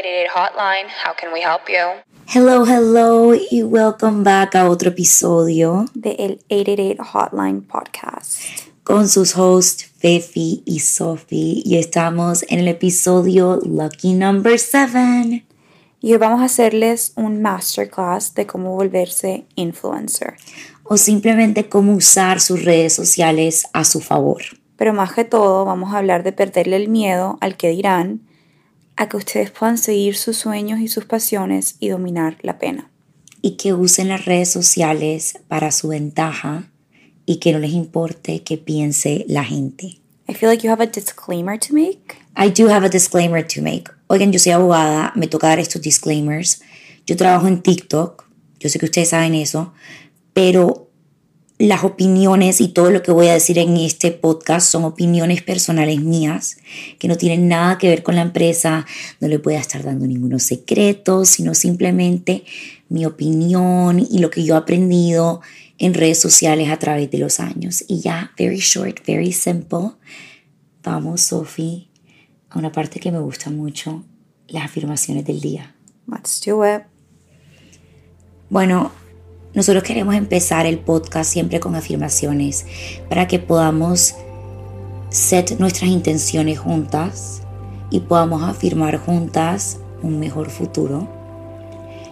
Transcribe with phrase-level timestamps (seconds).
[0.00, 0.88] 888 Hotline.
[1.04, 2.00] How can we help you?
[2.26, 8.40] Hello, hello y welcome back a otro episodio de el 888 Hotline Podcast.
[8.82, 15.44] Con sus hosts Fefi y Sophie y estamos en el episodio Lucky Number 7.
[16.00, 20.36] Y hoy vamos a hacerles un masterclass de cómo volverse influencer.
[20.82, 24.40] O simplemente cómo usar sus redes sociales a su favor.
[24.76, 28.22] Pero más que todo vamos a hablar de perderle el miedo al que dirán,
[28.96, 32.90] a que ustedes puedan seguir sus sueños y sus pasiones y dominar la pena.
[33.42, 36.70] Y que usen las redes sociales para su ventaja
[37.24, 40.00] y que no les importe qué piense la gente.
[40.28, 42.16] I feel like you have a disclaimer to make.
[42.36, 43.90] I do have a disclaimer to make.
[44.08, 46.60] Oigan, yo soy abogada, me toca dar estos disclaimers.
[47.06, 48.24] Yo trabajo en TikTok,
[48.58, 49.72] yo sé que ustedes saben eso,
[50.32, 50.89] pero
[51.60, 56.00] las opiniones y todo lo que voy a decir en este podcast son opiniones personales
[56.00, 56.56] mías
[56.98, 58.86] que no tienen nada que ver con la empresa,
[59.20, 62.44] no le voy a estar dando ningunos secretos, sino simplemente
[62.88, 65.42] mi opinión y lo que yo he aprendido
[65.76, 67.84] en redes sociales a través de los años.
[67.88, 69.90] Y ya, very short, very simple.
[70.82, 71.88] Vamos, Sophie,
[72.48, 74.02] a una parte que me gusta mucho,
[74.48, 75.74] las afirmaciones del día.
[76.10, 76.84] Let's do it.
[78.48, 78.92] Bueno,
[79.52, 82.66] nosotros queremos empezar el podcast siempre con afirmaciones
[83.08, 84.14] para que podamos
[85.08, 87.42] set nuestras intenciones juntas
[87.90, 91.08] y podamos afirmar juntas un mejor futuro.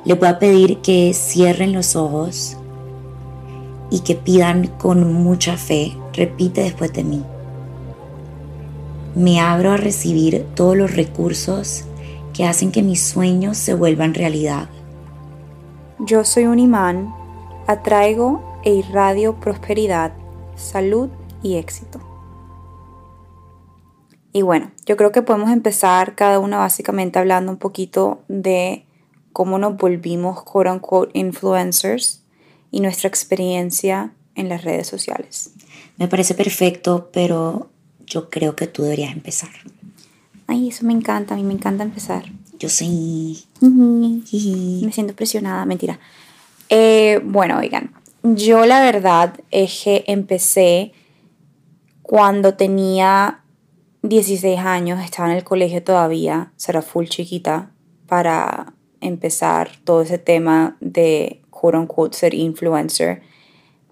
[0.05, 2.56] Le voy a pedir que cierren los ojos
[3.89, 5.97] y que pidan con mucha fe.
[6.14, 7.23] Repite después de mí.
[9.14, 11.84] Me abro a recibir todos los recursos
[12.33, 14.69] que hacen que mis sueños se vuelvan realidad.
[16.00, 17.17] Yo soy un imán
[17.69, 20.12] atraigo e irradio prosperidad,
[20.56, 21.11] salud
[21.42, 22.00] y éxito.
[24.33, 28.86] Y bueno, yo creo que podemos empezar cada una básicamente hablando un poquito de
[29.34, 32.22] cómo nos volvimos quote unquote influencers
[32.70, 35.50] y nuestra experiencia en las redes sociales.
[35.98, 37.68] Me parece perfecto, pero
[38.06, 39.50] yo creo que tú deberías empezar.
[40.46, 42.24] Ay, eso me encanta, a mí me encanta empezar.
[42.58, 43.45] Yo sí.
[43.61, 45.98] Me siento presionada, mentira.
[46.68, 50.92] Eh, bueno, oigan, yo la verdad es que empecé
[52.02, 53.42] cuando tenía
[54.02, 57.73] 16 años, estaba en el colegio todavía, será full chiquita,
[58.06, 63.23] para empezar todo ese tema de quote unquote ser influencer,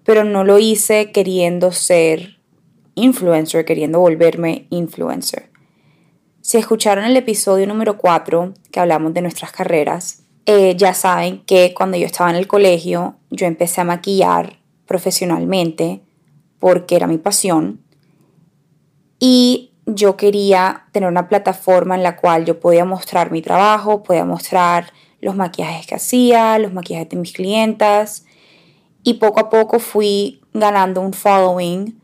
[0.03, 2.39] pero no lo hice queriendo ser
[2.95, 5.51] influencer, queriendo volverme influencer.
[6.41, 11.73] Si escucharon el episodio número 4 que hablamos de nuestras carreras, eh, ya saben que
[11.73, 16.01] cuando yo estaba en el colegio, yo empecé a maquillar profesionalmente
[16.57, 17.81] porque era mi pasión.
[19.19, 24.23] Y yo quería tener una plataforma en la cual yo podía mostrar mi trabajo, podía
[24.23, 28.25] mostrar los maquillajes que hacía, los maquillajes de mis clientas.
[29.03, 31.99] Y poco a poco fui ganando un following.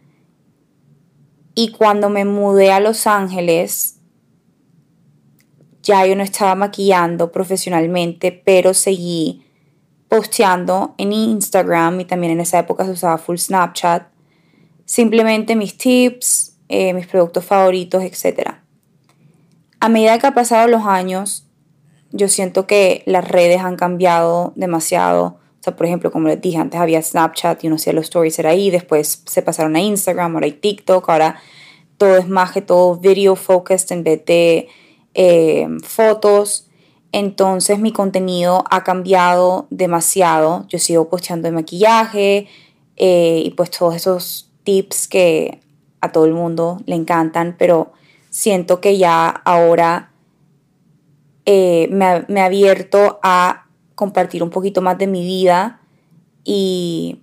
[1.56, 3.93] Y cuando me mudé a Los Ángeles
[5.84, 9.46] ya yo no estaba maquillando profesionalmente, pero seguí
[10.08, 14.08] posteando en Instagram y también en esa época se usaba full Snapchat,
[14.86, 18.52] simplemente mis tips, eh, mis productos favoritos, etc.
[19.80, 21.48] A medida que han pasado los años,
[22.12, 25.40] yo siento que las redes han cambiado demasiado.
[25.60, 28.40] O sea, por ejemplo, como les dije, antes había Snapchat y uno hacía los stories
[28.40, 31.38] era ahí, después se pasaron a Instagram, ahora hay TikTok, ahora
[31.98, 34.70] todo es más que todo video focused en vez de
[35.14, 36.68] eh, fotos.
[37.12, 40.66] Entonces mi contenido ha cambiado demasiado.
[40.68, 42.48] Yo sigo posteando de maquillaje
[42.96, 45.60] eh, y pues todos esos tips que
[46.02, 47.94] a todo el mundo le encantan, pero
[48.30, 50.12] siento que ya ahora
[51.46, 55.82] eh, me, me he abierto a compartir un poquito más de mi vida
[56.44, 57.22] y,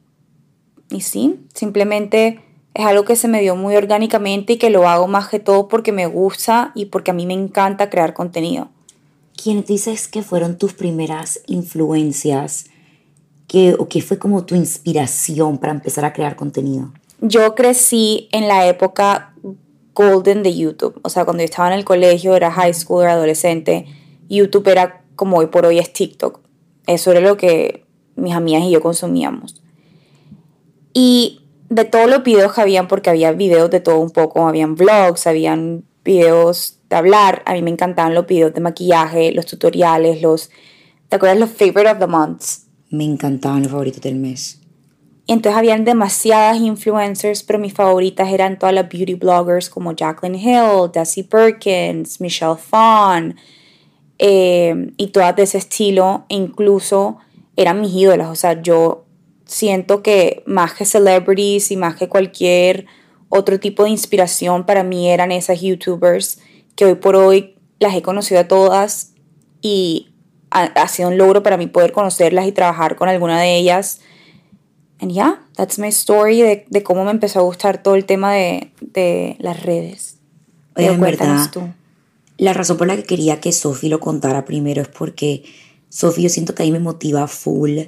[0.89, 2.41] y sí, simplemente
[2.75, 5.69] es algo que se me dio muy orgánicamente y que lo hago más que todo
[5.69, 8.69] porque me gusta y porque a mí me encanta crear contenido.
[9.43, 12.67] ¿Quiénes dices que fueron tus primeras influencias
[13.49, 16.93] que, o qué fue como tu inspiración para empezar a crear contenido?
[17.21, 19.35] Yo crecí en la época
[19.95, 20.99] golden de YouTube.
[21.03, 23.87] O sea, cuando yo estaba en el colegio, era high school, era adolescente,
[24.29, 26.41] YouTube era como hoy por hoy es TikTok.
[26.87, 27.85] Eso era lo que
[28.17, 29.63] mis amigas y yo consumíamos.
[30.95, 31.40] Y
[31.71, 35.27] de todos los videos que habían, porque había videos de todo un poco, habían vlogs,
[35.27, 40.51] habían videos de hablar, a mí me encantaban los videos de maquillaje, los tutoriales, los...
[41.09, 42.67] ¿Te acuerdas los favorite of the months?
[42.91, 44.61] Me encantaban los favoritos del mes.
[45.27, 50.41] Y entonces habían demasiadas influencers, pero mis favoritas eran todas las beauty bloggers como Jacqueline
[50.41, 53.37] Hill, Desi Perkins, Michelle Phan,
[54.19, 57.19] eh, y todas de ese estilo, e incluso
[57.55, 59.05] eran mis ídolas, o sea, yo
[59.51, 62.87] siento que más que celebrities y más que cualquier
[63.29, 66.39] otro tipo de inspiración para mí eran esas youtubers
[66.77, 69.13] que hoy por hoy las he conocido a todas
[69.61, 70.11] y
[70.51, 74.01] ha, sido un logro para mí poder conocerlas y trabajar con alguna de ellas.
[75.01, 78.33] And yeah, that's my story de, de cómo me empezó a gustar todo el tema
[78.35, 80.19] de, de las redes.
[80.77, 81.63] Oye, en verdad, tú.
[82.39, 85.43] la razón por la que quería que Sophie lo contara primero es porque
[85.89, 87.81] Sophie yo siento que ahí me motiva full,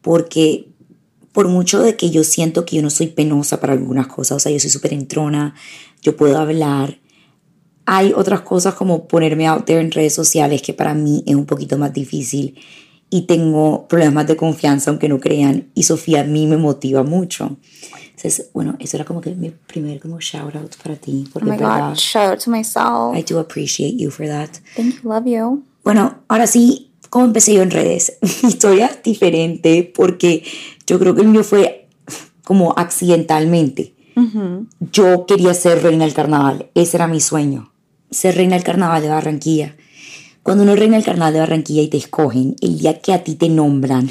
[0.00, 0.71] porque
[1.32, 4.40] por mucho de que yo siento que yo no soy penosa para algunas cosas, o
[4.40, 5.54] sea, yo soy súper entrona,
[6.02, 6.98] yo puedo hablar,
[7.86, 11.46] hay otras cosas como ponerme out there en redes sociales que para mí es un
[11.46, 12.56] poquito más difícil
[13.10, 17.58] y tengo problemas de confianza, aunque no crean, y Sofía a mí me motiva mucho.
[18.16, 21.28] Entonces, bueno, eso era como que mi primer como shout out para ti.
[21.30, 23.14] Porque oh my God, shout out to myself.
[23.14, 24.50] I do appreciate you for that.
[24.76, 25.62] Thank you, love you.
[25.84, 28.16] Bueno, ahora sí, ¿cómo empecé yo en redes?
[28.42, 30.44] Mi historia es diferente porque
[30.92, 31.88] yo creo que el mío fue
[32.44, 33.94] como accidentalmente.
[34.92, 37.72] Yo quería ser reina del carnaval, ese era mi sueño,
[38.10, 39.74] ser reina del carnaval de Barranquilla.
[40.42, 43.36] Cuando uno reina del carnaval de Barranquilla y te escogen, el día que a ti
[43.36, 44.10] te nombran,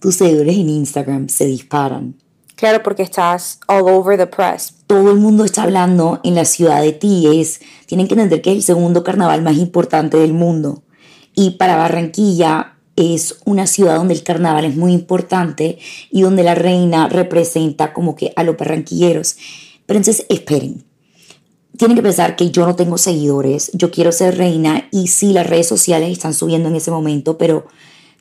[0.00, 2.16] tus seguidores en Instagram se disparan.
[2.56, 4.74] Claro, porque estás all over the press.
[4.86, 7.40] Todo el mundo está hablando en la ciudad de ti.
[7.40, 10.82] Es, tienen que entender que es el segundo carnaval más importante del mundo.
[11.34, 15.78] Y para Barranquilla es una ciudad donde el carnaval es muy importante
[16.10, 19.36] y donde la reina representa como que a los barranquilleros.
[19.86, 20.84] Pero entonces esperen.
[21.76, 25.46] Tienen que pensar que yo no tengo seguidores, yo quiero ser reina y sí, las
[25.46, 27.66] redes sociales están subiendo en ese momento, pero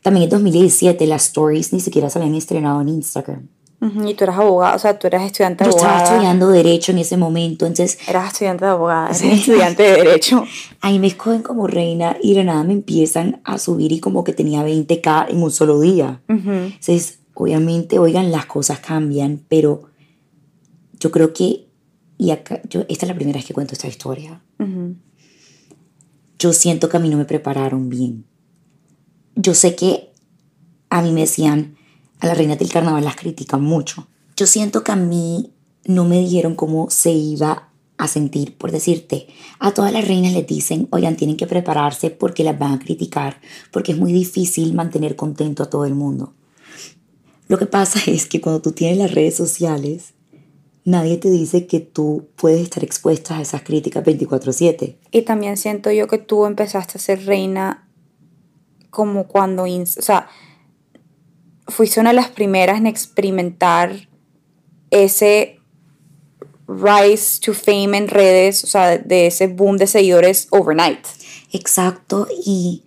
[0.02, 3.50] también en 2017 las stories ni siquiera se habían estrenado en Instagram.
[3.81, 5.90] Y tú eras abogada, o sea, tú eras estudiante de abogada.
[5.90, 7.98] Yo estaba estudiando Derecho en ese momento, entonces...
[8.10, 10.44] Eras estudiante de abogada, estudiante de Derecho.
[10.81, 14.34] Ahí me escogen como reina y de nada me empiezan a subir y como que
[14.34, 16.22] tenía 20k en un solo día.
[16.28, 19.84] Entonces, obviamente, oigan, las cosas cambian, pero
[21.00, 21.68] yo creo que...
[22.18, 24.42] Y acá, yo, esta es la primera vez que cuento esta historia.
[26.38, 28.26] Yo siento que a mí no me prepararon bien.
[29.36, 30.12] Yo sé que
[30.90, 31.78] a mí me decían
[32.19, 34.07] a la reina del carnaval las critican mucho.
[34.36, 35.51] Yo siento que a mí
[35.86, 39.27] no me dijeron cómo se iba a sentir, por decirte,
[39.60, 43.42] a todas las reinas les dicen, oigan, tienen que prepararse porque las van a criticar,
[43.71, 46.33] porque es muy difícil mantener contento a todo el mundo.
[47.50, 50.13] Lo que pasa es que cuando tú tienes las redes sociales,
[50.86, 54.95] nadie te dice que tú puedes estar expuesta a esas críticas 24/7.
[55.12, 57.89] Y también siento yo que tú empezaste a ser reina
[58.89, 60.30] como cuando, o sea,
[61.69, 64.10] fuiste una de las primeras en experimentar
[64.92, 65.60] ese
[66.68, 71.06] rise to fame en redes, o sea, de ese boom de seguidores overnight.
[71.51, 72.83] Exacto, y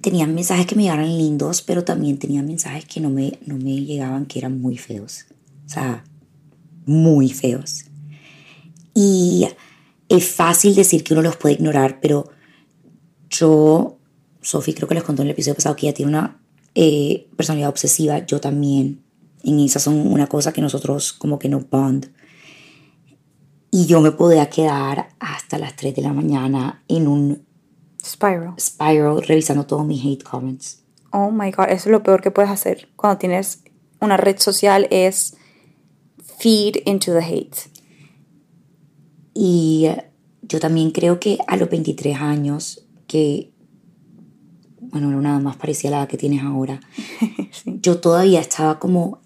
[0.00, 3.84] tenían mensajes que me llegaron lindos, pero también tenían mensajes que no me, no me
[3.84, 5.26] llegaban, que eran muy feos.
[5.66, 6.04] O sea,
[6.86, 7.84] muy feos.
[8.94, 9.46] Y
[10.08, 12.30] es fácil decir que uno los puede ignorar, pero
[13.28, 13.97] yo
[14.40, 16.40] Sophie creo que les contó en el episodio pasado que ella tiene una
[16.74, 19.02] eh, personalidad obsesiva, yo también.
[19.44, 22.12] En esas son una cosa que nosotros como que no bond.
[23.70, 27.46] Y yo me podía quedar hasta las 3 de la mañana en un
[28.04, 28.54] spiral.
[28.58, 30.82] Spiral revisando todos mis hate comments.
[31.12, 33.62] Oh my god, eso es lo peor que puedes hacer cuando tienes
[34.00, 35.36] una red social es
[36.38, 37.56] feed into the hate.
[39.34, 39.88] Y
[40.42, 43.52] yo también creo que a los 23 años que
[44.90, 46.80] bueno, no nada más parecía la que tienes ahora,
[47.64, 49.20] yo todavía estaba como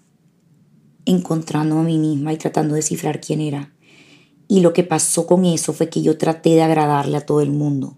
[1.05, 3.73] encontrando a mí misma y tratando de descifrar quién era.
[4.47, 7.51] Y lo que pasó con eso fue que yo traté de agradarle a todo el
[7.51, 7.97] mundo.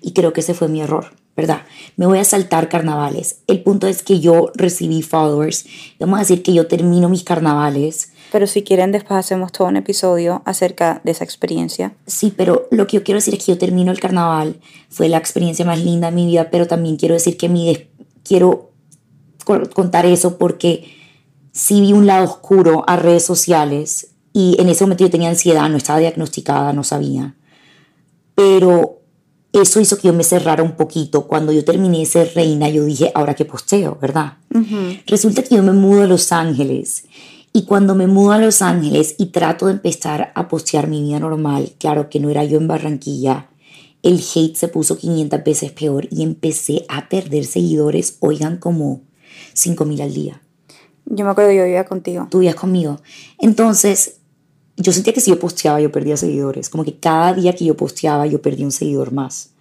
[0.00, 1.62] Y creo que ese fue mi error, ¿verdad?
[1.96, 3.40] Me voy a saltar carnavales.
[3.46, 5.66] El punto es que yo recibí followers.
[5.98, 9.76] Vamos a decir que yo termino mis carnavales pero si quieren, después hacemos todo un
[9.76, 11.94] episodio acerca de esa experiencia.
[12.06, 14.56] Sí, pero lo que yo quiero decir es que yo termino el carnaval.
[14.88, 17.88] Fue la experiencia más linda de mi vida, pero también quiero decir que mi
[18.24, 18.70] quiero
[19.74, 20.92] contar eso porque
[21.52, 25.68] sí vi un lado oscuro a redes sociales y en ese momento yo tenía ansiedad,
[25.68, 27.36] no estaba diagnosticada, no sabía.
[28.34, 29.00] Pero
[29.52, 31.26] eso hizo que yo me cerrara un poquito.
[31.26, 34.34] Cuando yo terminé de ser reina, yo dije, ahora qué posteo, ¿verdad?
[35.06, 37.04] Resulta que yo me mudo a Los Ángeles
[37.56, 41.18] y cuando me mudo a Los Ángeles y trato de empezar a postear mi vida
[41.18, 43.48] normal, claro que no era yo en Barranquilla,
[44.02, 49.00] el hate se puso 500 veces peor y empecé a perder seguidores, oigan, como
[49.54, 50.42] 5 mil al día.
[51.06, 52.28] Yo me acuerdo, yo vivía contigo.
[52.30, 53.00] Tú vivías conmigo.
[53.38, 54.18] Entonces,
[54.76, 57.74] yo sentía que si yo posteaba yo perdía seguidores, como que cada día que yo
[57.74, 59.54] posteaba yo perdía un seguidor más.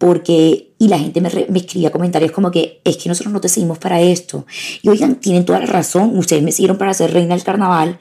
[0.00, 3.76] Porque, y la gente me, escribía comentarios como que es que nosotros no te seguimos
[3.76, 4.46] para esto.
[4.80, 7.98] Y oigan, tienen toda la razón, ustedes me siguieron para ser reina del carnaval,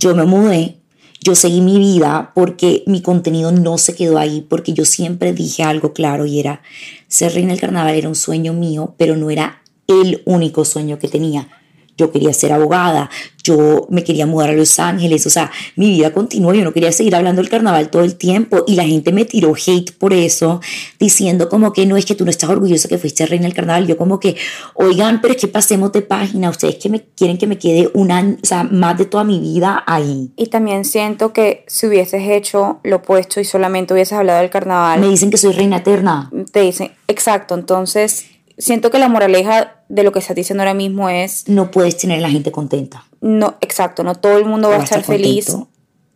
[0.00, 0.78] yo me mudé,
[1.20, 5.62] yo seguí mi vida porque mi contenido no se quedó ahí, porque yo siempre dije
[5.62, 6.62] algo claro y era,
[7.06, 11.08] ser reina del carnaval era un sueño mío, pero no era el único sueño que
[11.08, 11.50] tenía
[11.96, 13.10] yo quería ser abogada,
[13.42, 16.92] yo me quería mudar a Los Ángeles, o sea, mi vida continuó, yo no quería
[16.92, 20.60] seguir hablando del carnaval todo el tiempo y la gente me tiró hate por eso,
[20.98, 23.86] diciendo como que no es que tú no estás orgullosa que fuiste reina del carnaval,
[23.86, 24.36] yo como que,
[24.74, 28.10] oigan, pero es que pasemos de página, ustedes que me quieren que me quede un
[28.10, 30.30] año, o sea, más de toda mi vida ahí.
[30.36, 35.00] Y también siento que si hubieses hecho lo opuesto y solamente hubieses hablado del carnaval.
[35.00, 36.30] Me dicen que soy reina eterna.
[36.52, 38.26] Te dicen, exacto, entonces
[38.58, 41.48] siento que la moraleja de lo que estás diciendo ahora mismo es...
[41.48, 43.06] No puedes tener a la gente contenta.
[43.20, 45.56] No, exacto, no todo el mundo va, a estar, feliz.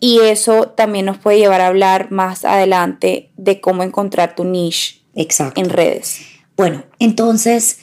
[0.01, 5.03] Y eso también nos puede llevar a hablar más adelante de cómo encontrar tu niche
[5.15, 5.61] exacto.
[5.61, 6.21] en redes.
[6.57, 7.79] Bueno, entonces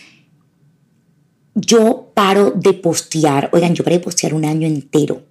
[1.56, 5.22] yo paro de postear, oigan, yo paré de postear un año entero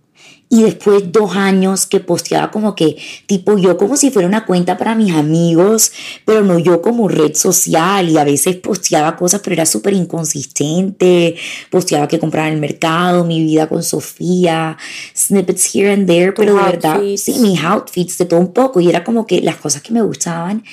[0.52, 4.76] y después dos años que posteaba como que, tipo yo como si fuera una cuenta
[4.76, 5.92] para mis amigos,
[6.26, 8.10] pero no yo como red social.
[8.10, 11.36] Y a veces posteaba cosas, pero era súper inconsistente,
[11.70, 14.76] posteaba que compraba en el mercado, mi vida con Sofía,
[15.16, 18.90] snippets here and there, pero de verdad, sí, mis outfits, de todo un poco, y
[18.90, 20.64] era como que las cosas que me gustaban,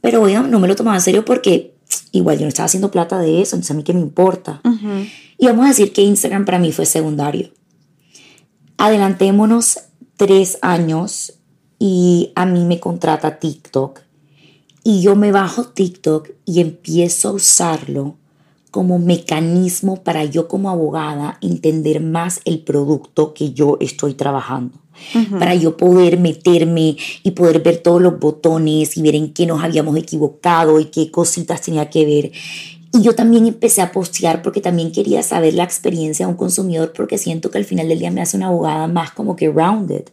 [0.00, 1.74] pero oigan, no me lo tomaba en serio porque
[2.10, 4.60] igual yo no estaba haciendo plata de eso, entonces a mí qué me importa.
[5.38, 7.52] Y vamos a decir que Instagram para mí fue secundario
[8.82, 9.78] Adelantémonos
[10.16, 11.34] tres años
[11.78, 14.00] y a mí me contrata TikTok
[14.82, 18.16] y yo me bajo TikTok y empiezo a usarlo
[18.72, 24.76] como mecanismo para yo como abogada entender más el producto que yo estoy trabajando.
[25.38, 29.62] Para yo poder meterme y poder ver todos los botones y ver en qué nos
[29.62, 32.32] habíamos equivocado y qué cositas tenía que ver.
[32.94, 36.92] Y yo también empecé a postear porque también quería saber la experiencia de un consumidor
[36.94, 40.04] porque siento que al final del día me hace una abogada más como que rounded.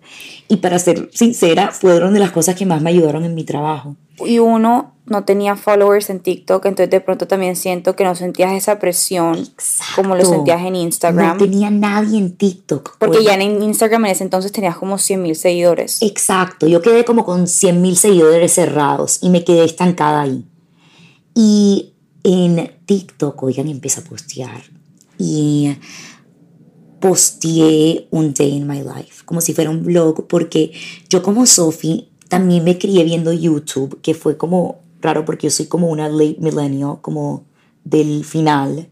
[0.47, 3.97] Y para ser sincera, fueron de las cosas que más me ayudaron en mi trabajo.
[4.25, 8.53] Y uno no tenía followers en TikTok, entonces de pronto también siento que no sentías
[8.53, 9.45] esa presión
[9.95, 11.37] como lo sentías en Instagram.
[11.37, 12.97] No tenía nadie en TikTok.
[12.97, 13.25] Porque pues.
[13.25, 16.01] ya en Instagram en ese entonces tenías como 100 mil seguidores.
[16.01, 20.45] Exacto, yo quedé como con 100 mil seguidores cerrados y me quedé estancada ahí.
[21.33, 24.63] Y en TikTok, oigan, empecé a postear
[25.17, 25.75] y
[26.99, 30.71] posteé un day in my life, como si fuera un blog, porque
[31.09, 35.67] yo como Sophie también me crié viendo YouTube, que fue como raro porque yo soy
[35.67, 37.45] como una late millennial, como
[37.83, 38.89] del final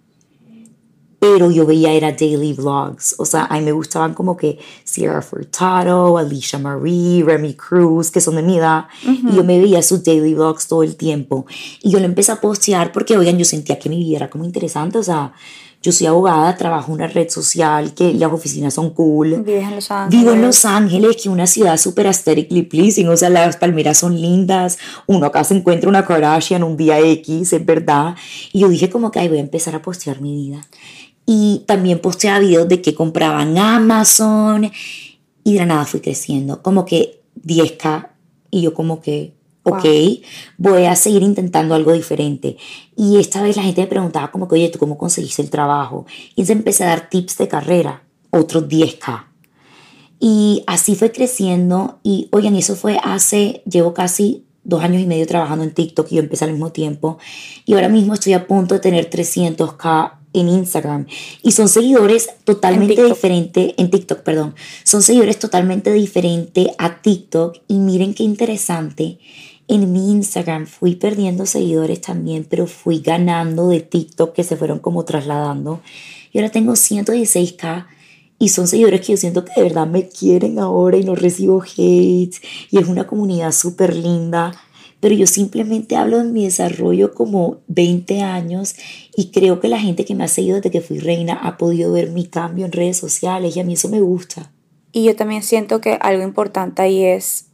[1.19, 3.15] pero yo veía era daily vlogs.
[3.17, 8.21] O sea, a mí me gustaban como que Sierra Furtado, Alicia Marie, Remy Cruz, que
[8.21, 8.85] son de mi edad.
[9.03, 11.45] Y yo me veía sus daily vlogs todo el tiempo.
[11.81, 14.45] Y yo le empecé a postear porque, oigan, yo sentía que mi vida era como
[14.45, 14.99] interesante.
[14.99, 15.33] O sea,
[15.81, 19.41] yo soy abogada, trabajo en una red social, que las oficinas son cool.
[19.43, 20.21] Vives en Los Ángeles.
[20.21, 23.07] Vivo en Los Ángeles, que es una ciudad súper aesthetically pleasing.
[23.09, 24.77] O sea, las palmeras son lindas.
[25.07, 28.15] Uno acá se encuentra una Kardashian un día X, es verdad.
[28.53, 30.61] Y yo dije como que, ay, voy a empezar a postear mi vida
[31.29, 34.71] y también posteaba videos de que compraban Amazon
[35.43, 38.07] y de la nada fui creciendo, como que 10k
[38.49, 39.85] y yo como que, ok,
[40.57, 42.55] voy a seguir intentando algo diferente.
[42.95, 46.05] Y esta vez la gente me preguntaba como que, oye, ¿tú cómo conseguiste el trabajo?
[46.29, 49.25] Y entonces empecé a dar tips de carrera, otros 10k.
[50.21, 55.27] Y así fue creciendo y, oigan, eso fue hace, llevo casi dos años y medio
[55.27, 57.17] trabajando en TikTok y yo empecé al mismo tiempo.
[57.65, 61.07] Y ahora mismo estoy a punto de tener 300k en Instagram
[61.41, 64.55] y son seguidores totalmente diferentes en TikTok, perdón.
[64.83, 69.19] Son seguidores totalmente diferentes a TikTok y miren qué interesante.
[69.67, 74.79] En mi Instagram fui perdiendo seguidores también, pero fui ganando de TikTok que se fueron
[74.79, 75.81] como trasladando.
[76.31, 77.87] Y ahora tengo 116k
[78.39, 81.63] y son seguidores que yo siento que de verdad me quieren ahora y no recibo
[81.63, 82.35] hate.
[82.69, 84.53] Y es una comunidad súper linda
[85.07, 88.75] pero yo simplemente hablo de mi desarrollo como 20 años
[89.15, 91.93] y creo que la gente que me ha seguido desde que fui reina ha podido
[91.93, 94.51] ver mi cambio en redes sociales y a mí eso me gusta.
[94.91, 97.45] Y yo también siento que algo importante ahí es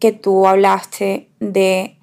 [0.00, 1.96] que tú hablaste de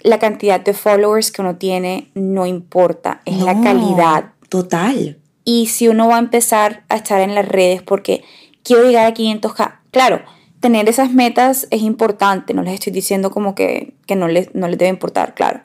[0.00, 4.32] la cantidad de followers que uno tiene no importa, es la calidad.
[4.48, 5.16] Total.
[5.44, 8.24] Y si uno va a empezar a estar en las redes porque
[8.64, 10.22] quiero llegar a 500k, claro,
[10.60, 14.78] tener esas metas es importante, no les estoy diciendo como que, no, les, no les
[14.78, 15.60] debe importar, claro,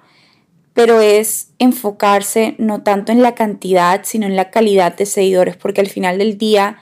[0.74, 5.82] pero es enfocarse no tanto en la cantidad, sino en la calidad de seguidores, porque
[5.82, 6.78] al final del día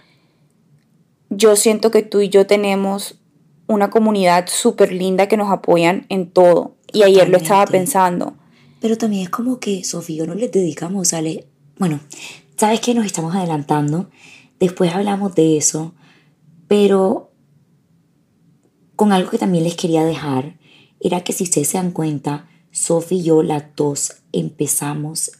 [1.30, 3.20] yo siento que tú y yo tenemos
[3.68, 6.76] una comunidad súper linda que nos apoyan en todo.
[6.92, 8.34] Y ayer lo estaba pensando.
[8.82, 11.22] Pero también es como que, Sofía, no les dedicamos a...
[11.22, 11.46] le-
[11.78, 12.00] Bueno,
[12.58, 14.10] sabes que nos estamos adelantando.
[14.60, 15.94] Después hablamos de eso.
[16.68, 17.29] Pero
[19.00, 20.58] con algo que también les quería dejar,
[21.00, 25.32] era que si ustedes se dan cuenta, Sofía y yo, las dos, empezamos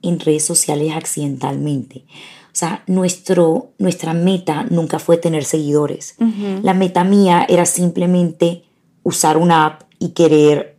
[0.00, 2.06] en redes sociales accidentalmente.
[2.46, 6.14] O sea, nuestro, nuestra meta nunca fue tener seguidores.
[6.62, 8.62] La meta mía era simplemente
[9.02, 10.78] usar una app y querer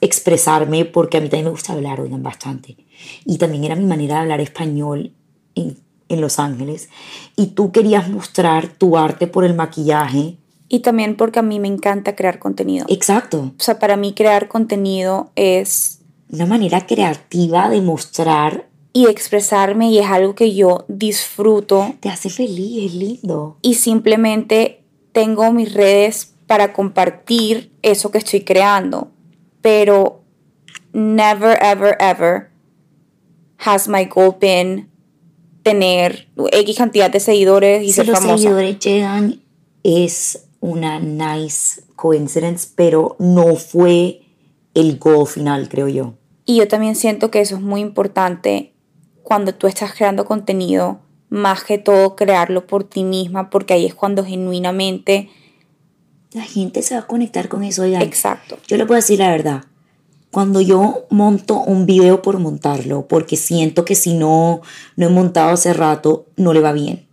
[0.00, 2.76] expresarme porque a mí también me gusta hablar, oigan, bastante.
[3.24, 5.12] Y también era mi manera de hablar español
[5.54, 5.78] en,
[6.08, 6.88] en Los Ángeles.
[7.36, 10.38] Y tú querías mostrar tu arte por el maquillaje.
[10.72, 12.86] Y también porque a mí me encanta crear contenido.
[12.88, 13.52] Exacto.
[13.58, 15.98] O sea, para mí crear contenido es
[16.30, 22.30] Una manera creativa de mostrar y expresarme y es algo que yo disfruto te hace
[22.30, 23.58] feliz, es lindo.
[23.60, 29.10] y simplemente tengo mis redes para compartir eso que estoy creando.
[29.60, 30.22] Pero
[30.94, 32.48] never, ever, ever
[33.58, 34.88] has my goal been
[35.62, 38.38] tener X cantidad de seguidores y si ser los famosa.
[38.38, 39.42] seguidores llegan
[39.82, 44.22] es una nice coincidence, pero no fue
[44.74, 46.14] el goal final, creo yo.
[46.46, 48.72] Y yo también siento que eso es muy importante
[49.22, 53.94] cuando tú estás creando contenido, más que todo crearlo por ti misma, porque ahí es
[53.94, 55.30] cuando genuinamente...
[56.32, 57.82] La gente se va a conectar con eso.
[57.82, 58.56] Oigan, Exacto.
[58.66, 59.64] yo le puedo decir la verdad.
[60.30, 64.62] Cuando yo monto un video por montarlo, porque siento que si no,
[64.96, 67.06] no he montado hace rato, no le va bien.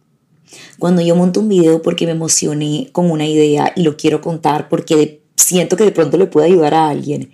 [0.78, 4.70] Cuando yo monto un video porque me emocioné con una idea y lo quiero contar
[4.70, 7.32] porque siento que de pronto le puede ayudar a alguien,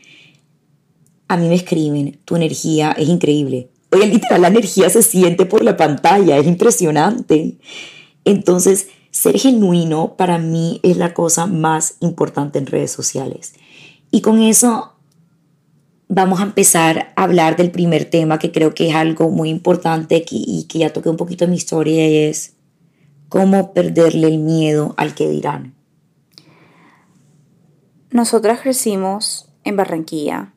[1.28, 3.70] a mí me escriben, tu energía es increíble.
[3.92, 7.58] Oye, literal, la energía se siente por la pantalla, es impresionante.
[8.26, 13.54] Entonces, ser genuino para mí es la cosa más importante en redes sociales.
[14.12, 14.94] Y con eso
[16.08, 20.24] vamos a empezar a hablar del primer tema que creo que es algo muy importante
[20.30, 22.55] y que ya toqué un poquito en mi historia y es
[23.30, 25.76] cómo perderle el miedo al que dirán.
[28.12, 30.54] Nosotras crecimos en Barranquilla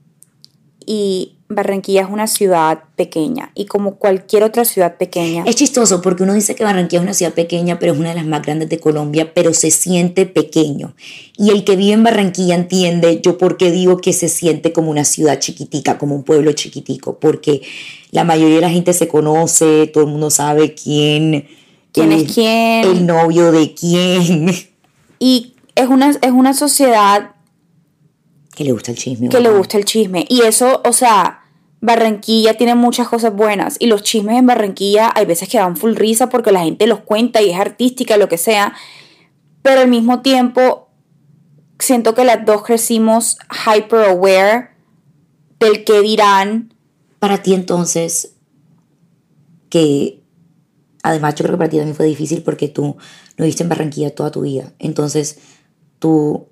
[0.87, 6.22] y Barranquilla es una ciudad pequeña y como cualquier otra ciudad pequeña, Es chistoso porque
[6.22, 8.68] uno dice que Barranquilla es una ciudad pequeña, pero es una de las más grandes
[8.68, 10.94] de Colombia, pero se siente pequeño.
[11.38, 14.90] Y el que vive en Barranquilla entiende yo por qué digo que se siente como
[14.90, 17.62] una ciudad chiquitica, como un pueblo chiquitico, porque
[18.11, 21.48] la mayoría de la gente se conoce, todo el mundo sabe quién,
[22.00, 24.54] quién es quién el novio de quién,
[25.18, 27.32] y es una, es una sociedad
[28.58, 29.28] que le gusta el chisme.
[29.28, 30.26] que le gusta el chisme.
[30.28, 31.42] Y eso, o sea,
[31.80, 33.76] Barranquilla tiene muchas cosas buenas.
[33.78, 36.98] Y los chismes en Barranquilla hay veces que dan full risa porque la gente los
[36.98, 38.74] cuenta y es artística, lo que sea.
[39.62, 40.88] Pero al mismo tiempo,
[41.78, 44.70] siento que las dos crecimos hyper aware
[45.61, 46.74] del que dirán.
[47.20, 48.34] Para ti entonces,
[49.70, 50.17] que
[51.09, 52.97] además yo creo que para ti también fue difícil porque tú no
[53.38, 54.73] viviste en Barranquilla toda tu vida.
[54.79, 55.38] Entonces
[55.99, 56.47] tú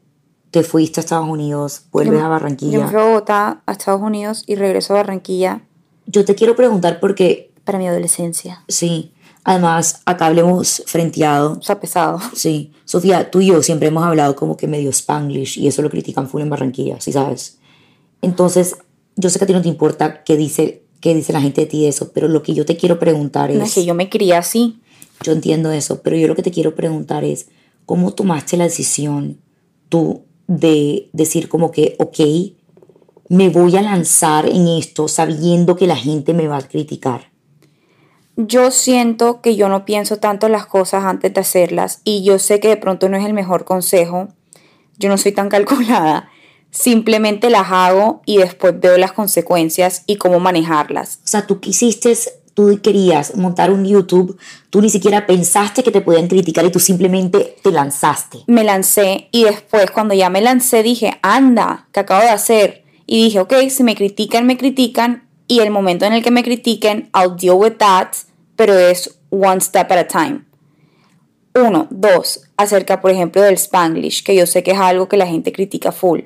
[0.50, 2.86] te fuiste a Estados Unidos, vuelves a Yo me Barranquilla.
[2.88, 5.62] fui a Bogotá, a Estados Unidos y regreso a Barranquilla
[6.06, 8.62] Yo te quiero preguntar porque, para mi adolescencia.
[8.68, 9.12] sí,
[9.44, 11.58] además acá hablemos frenteado.
[11.58, 12.18] O sea, pesado.
[12.34, 15.90] Sí, Sofía, tú y yo siempre hemos hablado como que medio spanglish y eso lo
[15.90, 17.58] critican full en Barranquilla, ¿sí sabes?
[18.22, 18.76] Entonces,
[19.16, 21.66] yo sé que a ti no te importa qué dice, qué dice la gente de
[21.66, 24.08] ti de eso, pero lo que yo te quiero preguntar No es que yo me
[24.08, 24.80] crié así.
[25.22, 27.48] Yo entiendo eso, pero yo lo que te quiero preguntar es,
[27.86, 29.38] ¿cómo tomaste la decisión
[29.88, 32.18] tú de decir como que, ok,
[33.28, 37.30] me voy a lanzar en esto sabiendo que la gente me va a criticar?
[38.36, 42.60] Yo siento que yo no pienso tanto las cosas antes de hacerlas y yo sé
[42.60, 44.28] que de pronto no es el mejor consejo.
[44.98, 46.28] Yo no soy tan calculada.
[46.70, 51.20] Simplemente las hago y después veo las consecuencias y cómo manejarlas.
[51.24, 52.16] O sea, tú quisiste,
[52.54, 54.38] tú querías montar un YouTube,
[54.70, 58.38] tú ni siquiera pensaste que te podían criticar y tú simplemente te lanzaste.
[58.46, 62.84] Me lancé y después cuando ya me lancé dije, anda, ¿qué acabo de hacer?
[63.06, 66.42] Y dije, ok, si me critican, me critican y el momento en el que me
[66.42, 68.08] critiquen, I'll deal with that,
[68.56, 70.40] pero es one step at a time.
[71.54, 75.26] Uno, dos, acerca, por ejemplo, del Spanglish, que yo sé que es algo que la
[75.26, 76.20] gente critica full.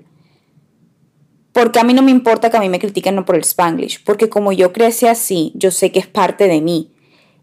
[1.52, 4.28] Porque a mí no me importa que a mí me critiquen por el Spanglish, porque
[4.28, 6.92] como yo crecí así, yo sé que es parte de mí.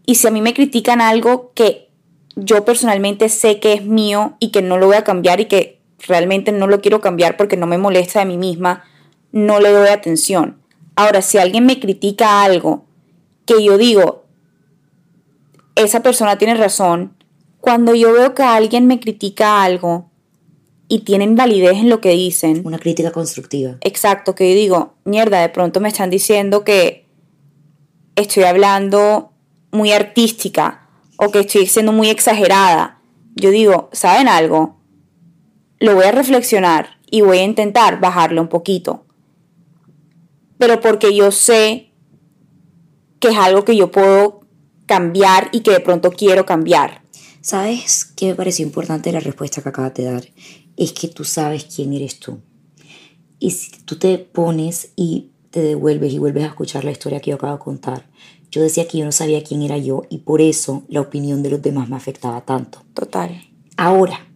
[0.06, 1.90] Y si a mí me critican algo que
[2.34, 5.80] yo personalmente sé que es mío y que no lo voy a cambiar y que
[6.06, 8.84] realmente no lo quiero cambiar porque no me molesta de mí misma,
[9.32, 10.62] no le doy atención.
[10.96, 12.86] Ahora, si alguien me critica algo
[13.44, 14.24] que yo digo,
[15.74, 17.14] esa persona tiene razón,
[17.60, 20.10] Cuando yo veo que alguien me critica algo
[20.88, 23.76] y tienen validez en lo que dicen, Una crítica constructiva.
[23.82, 27.06] exacto, que yo digo, mierda, de pronto me están diciendo que
[28.16, 29.32] estoy hablando
[29.70, 33.00] muy artística o que estoy siendo muy exagerada.
[33.36, 34.80] Yo digo, ¿saben algo?
[35.78, 39.04] Lo voy a reflexionar y voy a intentar bajarle un poquito.
[40.58, 41.92] Pero porque yo sé
[43.20, 44.40] que es algo que yo puedo
[44.86, 47.02] cambiar y que de pronto quiero cambiar.
[47.40, 50.24] ¿Sabes qué me pareció importante la respuesta que acabas de dar?
[50.78, 52.38] Es que tú sabes quién eres tú.
[53.38, 57.30] Y si tú te pones y te devuelves y vuelves a escuchar la historia que
[57.30, 58.08] yo acabo de contar,
[58.50, 61.50] yo decía que yo no sabía quién era yo y por eso la opinión de
[61.50, 62.84] los demás me afectaba tanto.
[62.94, 63.42] Total.
[63.76, 64.26] Ahora,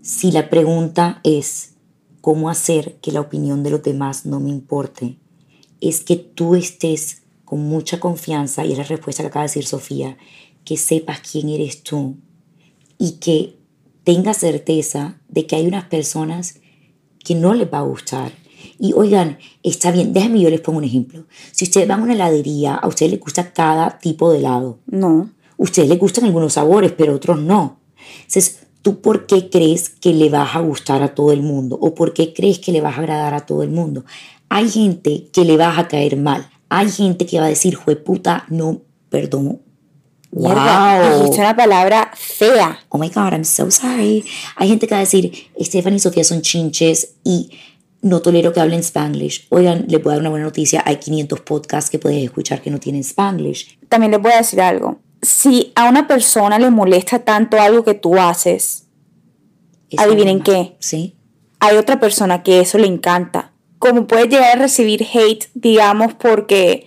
[0.00, 1.74] si la pregunta es
[2.20, 5.18] cómo hacer que la opinión de los demás no me importe,
[5.80, 9.66] es que tú estés con mucha confianza, y es la respuesta que acaba de decir
[9.66, 10.16] Sofía,
[10.64, 12.16] que sepas quién eres tú
[12.98, 13.55] y que
[14.06, 16.60] tengas certeza de que hay unas personas
[17.24, 18.30] que no les va a gustar.
[18.78, 21.24] Y oigan, está bien, déjenme yo les pongo un ejemplo.
[21.50, 24.78] Si ustedes van a una heladería, a ustedes les gusta cada tipo de helado.
[24.86, 25.30] No.
[25.56, 27.80] Ustedes les gustan algunos sabores, pero otros no.
[28.18, 31.76] Entonces, ¿tú por qué crees que le vas a gustar a todo el mundo?
[31.80, 34.04] ¿O por qué crees que le vas a agradar a todo el mundo?
[34.48, 36.48] Hay gente que le vas a caer mal.
[36.68, 39.65] Hay gente que va a decir, puta, no, perdón.
[40.38, 41.18] Mierda, Wow.
[41.22, 42.78] dijiste una palabra fea.
[42.90, 44.24] Oh my God, I'm so sorry.
[44.56, 47.50] Hay gente que va a decir, Stephanie y Sofía son chinches y
[48.02, 49.46] no tolero que hablen Spanglish.
[49.48, 50.82] Oigan, les voy a dar una buena noticia.
[50.84, 53.78] Hay 500 podcasts que puedes escuchar que no tienen Spanglish.
[53.88, 54.98] También les voy a decir algo.
[55.22, 58.86] Si a una persona le molesta tanto algo que tú haces,
[59.90, 60.76] Es Adivinen qué.
[60.80, 61.16] Sí.
[61.60, 63.52] hay otra persona que eso le encanta.
[63.78, 66.86] Como puedes llegar a recibir hate, digamos, porque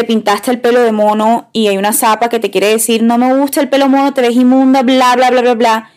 [0.00, 3.18] te pintaste el pelo de mono y hay una zapa que te quiere decir, no
[3.18, 5.90] me gusta el pelo mono, te ves inmunda, bla, bla, bla, bla, bla.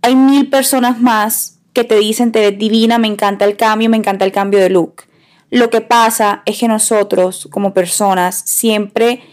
[0.00, 3.96] Hay mil personas más que te dicen, te ves divina, me encanta el cambio, me
[3.96, 5.02] encanta el cambio de look.
[5.50, 9.24] Lo que pasa es que nosotros, como personas, siempre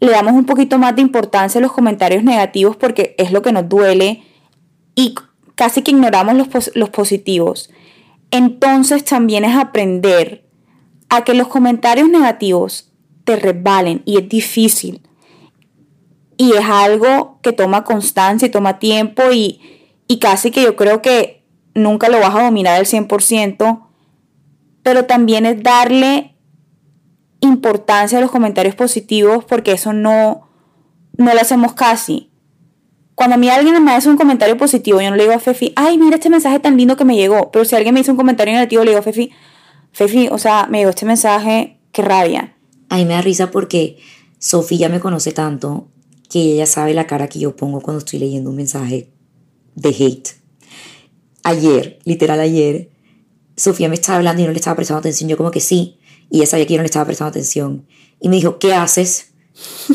[0.00, 3.52] le damos un poquito más de importancia a los comentarios negativos porque es lo que
[3.52, 4.22] nos duele
[4.94, 5.14] y
[5.54, 7.70] casi que ignoramos los, los positivos.
[8.30, 10.44] Entonces también es aprender
[11.08, 12.92] a que los comentarios negativos
[13.26, 15.02] te resbalen y es difícil.
[16.38, 19.60] Y es algo que toma constancia y toma tiempo y,
[20.06, 23.86] y casi que yo creo que nunca lo vas a dominar al 100%,
[24.82, 26.36] pero también es darle
[27.40, 30.48] importancia a los comentarios positivos porque eso no,
[31.16, 32.30] no lo hacemos casi.
[33.16, 35.72] Cuando a mí alguien me hace un comentario positivo, yo no le digo a Fefi,
[35.74, 37.50] ay, mira este mensaje tan lindo que me llegó.
[37.50, 39.32] Pero si alguien me hizo un comentario negativo, le digo a Fefi,
[39.92, 42.55] Fefi, o sea, me llegó este mensaje, qué rabia.
[42.88, 43.98] A mí me da risa porque
[44.38, 45.88] Sofía me conoce tanto
[46.28, 49.10] que ella sabe la cara que yo pongo cuando estoy leyendo un mensaje
[49.74, 50.30] de hate.
[51.42, 52.90] Ayer, literal ayer,
[53.56, 55.30] Sofía me estaba hablando y no le estaba prestando atención.
[55.30, 55.98] Yo como que sí,
[56.30, 57.86] y ella sabía que yo no le estaba prestando atención.
[58.20, 59.28] Y me dijo, ¿qué haces?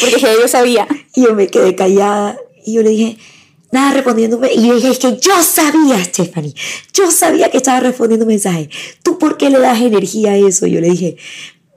[0.00, 0.86] Porque yo sabía.
[1.16, 3.16] Y yo me quedé callada y yo le dije,
[3.76, 4.52] nada respondiéndome.
[4.52, 6.54] Y yo dije, es que yo sabía, Stephanie,
[6.92, 8.68] yo sabía que estaba respondiendo un mensaje.
[9.02, 10.66] ¿Tú por qué le das energía a eso?
[10.66, 11.16] Yo le dije,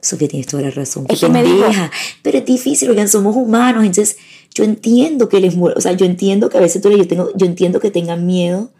[0.02, 1.04] Sofía, tienes toda la razón.
[1.08, 1.90] Es que me pendeja,
[2.22, 3.84] Pero es difícil, oigan, somos humanos.
[3.84, 4.16] Entonces,
[4.54, 5.76] yo entiendo que les muero.
[5.76, 8.26] O sea, yo entiendo que a veces tú le yo tengo, yo entiendo que tengan
[8.26, 8.70] miedo.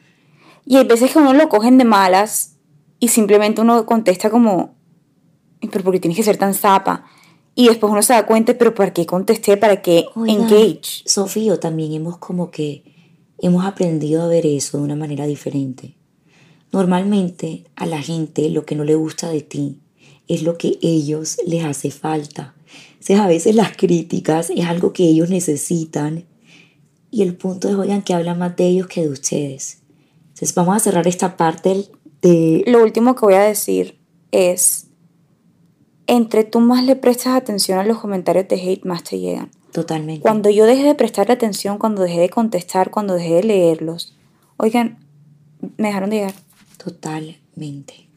[0.67, 2.57] Y hay veces que uno lo cogen de malas
[2.99, 4.75] y simplemente uno contesta como,
[5.61, 7.05] "Ay, pero ¿por qué tienes que ser tan zapa?
[7.55, 9.57] Y después uno se da cuenta, pero ¿para qué contesté?
[9.57, 11.03] ¿Para qué Oigan, engage?
[11.05, 12.90] Sofía, y también hemos como que
[13.41, 15.97] hemos aprendido a ver eso de una manera diferente.
[16.73, 19.79] Normalmente a la gente lo que no le gusta de ti
[20.29, 22.55] es lo que ellos les hace falta.
[22.93, 26.27] Entonces a veces las críticas es algo que ellos necesitan
[27.11, 29.79] y el punto es, oigan, que habla más de ellos que de ustedes.
[30.29, 31.87] Entonces vamos a cerrar esta parte
[32.23, 32.63] de...
[32.67, 33.99] Lo último que voy a decir
[34.31, 34.87] es,
[36.07, 39.51] entre tú más le prestas atención a los comentarios de hate, más te llegan.
[39.73, 40.23] Totalmente.
[40.23, 44.17] Cuando yo dejé de prestarle atención, cuando dejé de contestar, cuando dejé de leerlos,
[44.57, 44.99] oigan,
[45.77, 46.35] me dejaron de llegar.
[46.83, 48.09] Totalmente.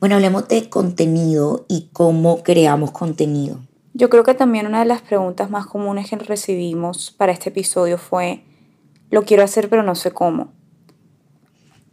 [0.00, 3.60] Bueno, hablemos de contenido y cómo creamos contenido.
[3.92, 7.98] Yo creo que también una de las preguntas más comunes que recibimos para este episodio
[7.98, 8.44] fue,
[9.10, 10.52] lo quiero hacer pero no sé cómo.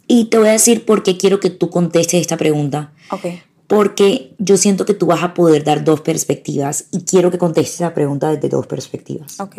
[0.07, 2.93] Y te voy a decir por qué quiero que tú contestes esta pregunta.
[3.11, 3.25] Ok,
[3.67, 7.81] Porque yo siento que tú vas a poder dar dos perspectivas y quiero que contestes
[7.81, 9.39] la pregunta desde dos perspectivas.
[9.39, 9.55] ok.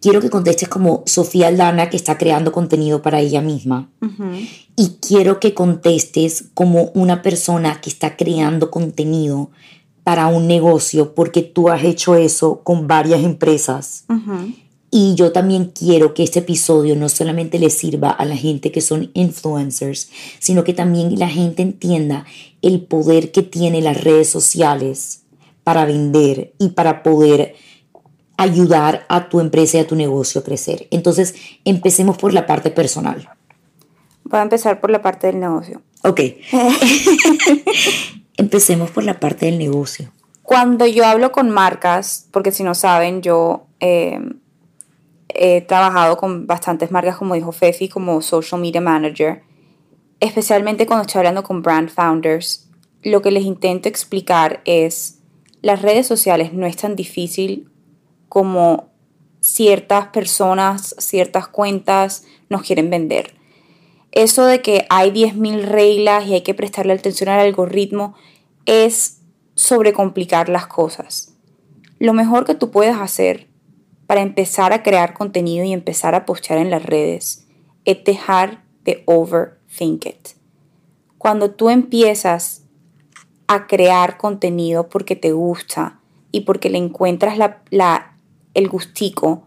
[0.00, 3.90] Quiero que contestes como Sofía Aldana que está creando contenido para ella misma.
[4.74, 9.50] Y quiero que contestes como una persona que está creando contenido
[10.02, 14.06] para un negocio porque tú has hecho eso con varias empresas.
[14.90, 18.80] Y yo también quiero que este episodio no solamente le sirva a la gente que
[18.80, 22.26] son influencers, sino que también la gente entienda
[22.60, 25.22] el poder que tienen las redes sociales
[25.62, 27.54] para vender y para poder
[28.36, 30.88] ayudar a tu empresa y a tu negocio a crecer.
[30.90, 33.28] Entonces, empecemos por la parte personal.
[34.24, 35.82] Voy a empezar por la parte del negocio.
[36.02, 36.20] Ok.
[38.36, 40.10] empecemos por la parte del negocio.
[40.42, 44.18] Cuando yo hablo con marcas, porque si no saben, yo eh,
[45.34, 49.42] he trabajado con bastantes marcas, como dijo Fefi, como social media manager,
[50.20, 52.68] especialmente cuando estoy hablando con brand founders,
[53.02, 55.18] lo que les intento explicar es,
[55.62, 57.70] las redes sociales no es tan difícil
[58.28, 58.90] como
[59.40, 63.34] ciertas personas, ciertas cuentas nos quieren vender.
[64.12, 68.14] Eso de que hay 10.000 reglas y hay que prestarle atención al algoritmo
[68.66, 69.20] es
[69.54, 71.36] sobrecomplicar las cosas.
[71.98, 73.49] Lo mejor que tú puedes hacer
[74.10, 77.46] para empezar a crear contenido y empezar a postear en las redes
[77.84, 80.28] es dejar de overthink it.
[81.16, 82.64] Cuando tú empiezas
[83.46, 86.00] a crear contenido porque te gusta
[86.32, 88.16] y porque le encuentras la,
[88.54, 89.44] el gustico,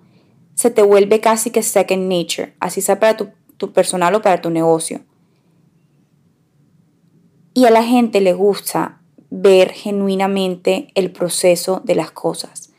[0.56, 4.40] se te vuelve casi que second nature, así sea para tu, tu personal o para
[4.40, 5.02] tu negocio.
[7.54, 12.73] Y a la gente le gusta ver genuinamente el proceso de las cosas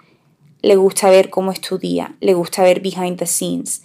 [0.64, 3.82] le gusta ver cómo estudia, le gusta ver behind the scenes.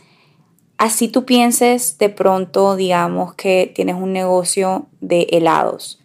[0.77, 5.99] Así tú pienses de pronto, digamos que tienes un negocio de helados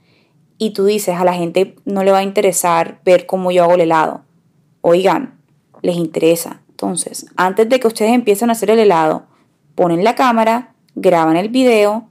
[0.58, 3.74] y tú dices a la gente no le va a interesar ver cómo yo hago
[3.74, 4.22] el helado.
[4.80, 5.38] Oigan,
[5.82, 6.60] les interesa.
[6.70, 9.26] Entonces, antes de que ustedes empiecen a hacer el helado,
[9.76, 12.08] ponen la cámara, graban el video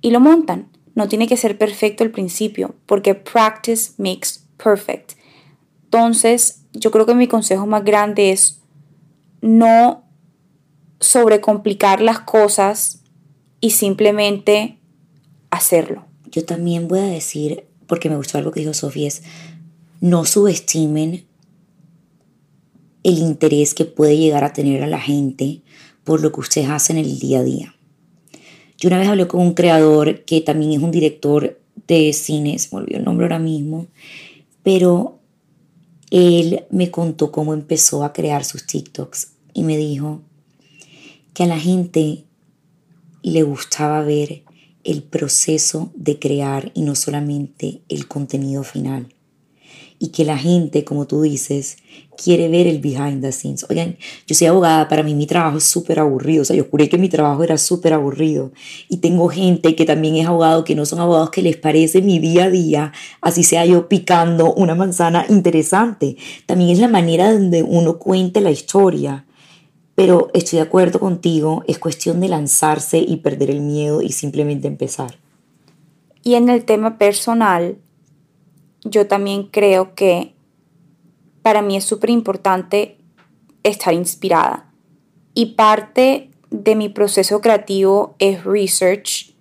[0.00, 0.68] y lo montan.
[0.94, 5.19] No tiene que ser perfecto al principio, porque practice makes perfect.
[5.92, 8.60] Entonces, yo creo que mi consejo más grande es
[9.40, 10.04] no
[11.00, 13.02] sobrecomplicar las cosas
[13.60, 14.78] y simplemente
[15.50, 16.04] hacerlo.
[16.30, 19.24] Yo también voy a decir, porque me gustó algo que dijo Sofía, es
[20.00, 21.26] no subestimen
[23.02, 25.62] el interés que puede llegar a tener a la gente
[26.04, 27.74] por lo que ustedes hacen en el día a día.
[28.78, 32.78] Yo una vez hablé con un creador que también es un director de cines, me
[32.78, 33.88] olvidó el nombre ahora mismo,
[34.62, 35.19] pero
[36.10, 40.22] él me contó cómo empezó a crear sus TikToks y me dijo
[41.34, 42.24] que a la gente
[43.22, 44.42] le gustaba ver
[44.82, 49.14] el proceso de crear y no solamente el contenido final
[50.02, 51.76] y que la gente, como tú dices,
[52.16, 53.66] quiere ver el behind the scenes.
[53.68, 56.88] Oigan, yo soy abogada, para mí mi trabajo es súper aburrido, o sea, yo juré
[56.88, 58.50] que mi trabajo era súper aburrido.
[58.88, 62.18] Y tengo gente que también es abogado, que no son abogados, que les parece mi
[62.18, 66.16] día a día, así sea yo picando una manzana interesante.
[66.46, 69.26] También es la manera donde uno cuente la historia.
[69.94, 74.66] Pero estoy de acuerdo contigo, es cuestión de lanzarse y perder el miedo y simplemente
[74.66, 75.18] empezar.
[76.22, 77.76] Y en el tema personal,
[78.84, 80.34] yo también creo que
[81.42, 82.98] para mí es súper importante
[83.62, 84.72] estar inspirada.
[85.34, 89.34] Y parte de mi proceso creativo es research.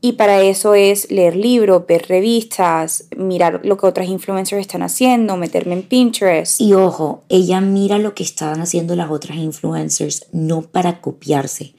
[0.00, 5.36] Y para eso es leer libros, ver revistas, mirar lo que otras influencers están haciendo,
[5.36, 6.60] meterme en Pinterest.
[6.60, 11.74] Y ojo, ella mira lo que están haciendo las otras influencers, no para copiarse,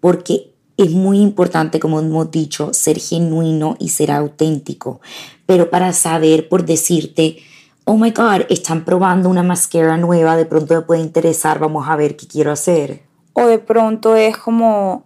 [0.00, 5.00] porque es muy importante, como hemos dicho, ser genuino y ser auténtico,
[5.46, 7.38] pero para saber, por decirte,
[7.84, 11.96] oh my god, están probando una mascara nueva, de pronto me puede interesar, vamos a
[11.96, 13.02] ver qué quiero hacer.
[13.32, 15.04] O de pronto es como...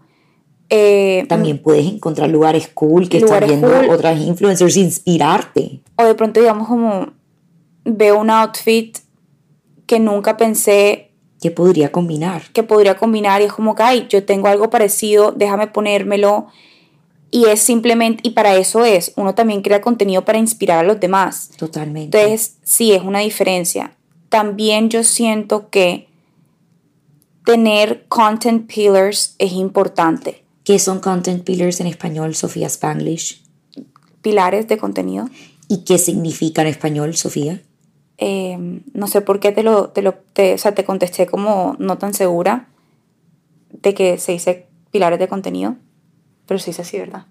[0.69, 5.81] Eh, También puedes encontrar lugares cool que están viendo otras influencers, inspirarte.
[5.95, 7.13] O de pronto digamos como
[7.85, 8.99] veo un outfit
[9.87, 11.06] que nunca pensé
[11.41, 12.43] que podría combinar.
[12.53, 16.47] Que podría combinar y es como que, ay, yo tengo algo parecido, déjame ponérmelo.
[17.31, 21.01] Y es simplemente, y para eso es, uno también crea contenido para inspirar a los
[21.01, 21.51] demás.
[21.57, 22.19] Totalmente.
[22.19, 23.93] Entonces, sí, es una diferencia.
[24.29, 26.09] También yo siento que
[27.45, 30.43] tener content pillars es importante.
[30.65, 33.43] ¿Qué son content pillars en español, Sofía Spanglish?
[34.23, 35.29] Pilares de contenido.
[35.69, 37.63] ¿Y qué significa en español, Sofía?
[38.19, 41.77] Em, no sé por qué te lo, te lo te, o sea, te contesté como
[41.79, 42.69] no tan segura
[43.71, 45.77] de que se dice pilares de contenido,
[46.47, 47.27] pero se dice así, ¿verdad?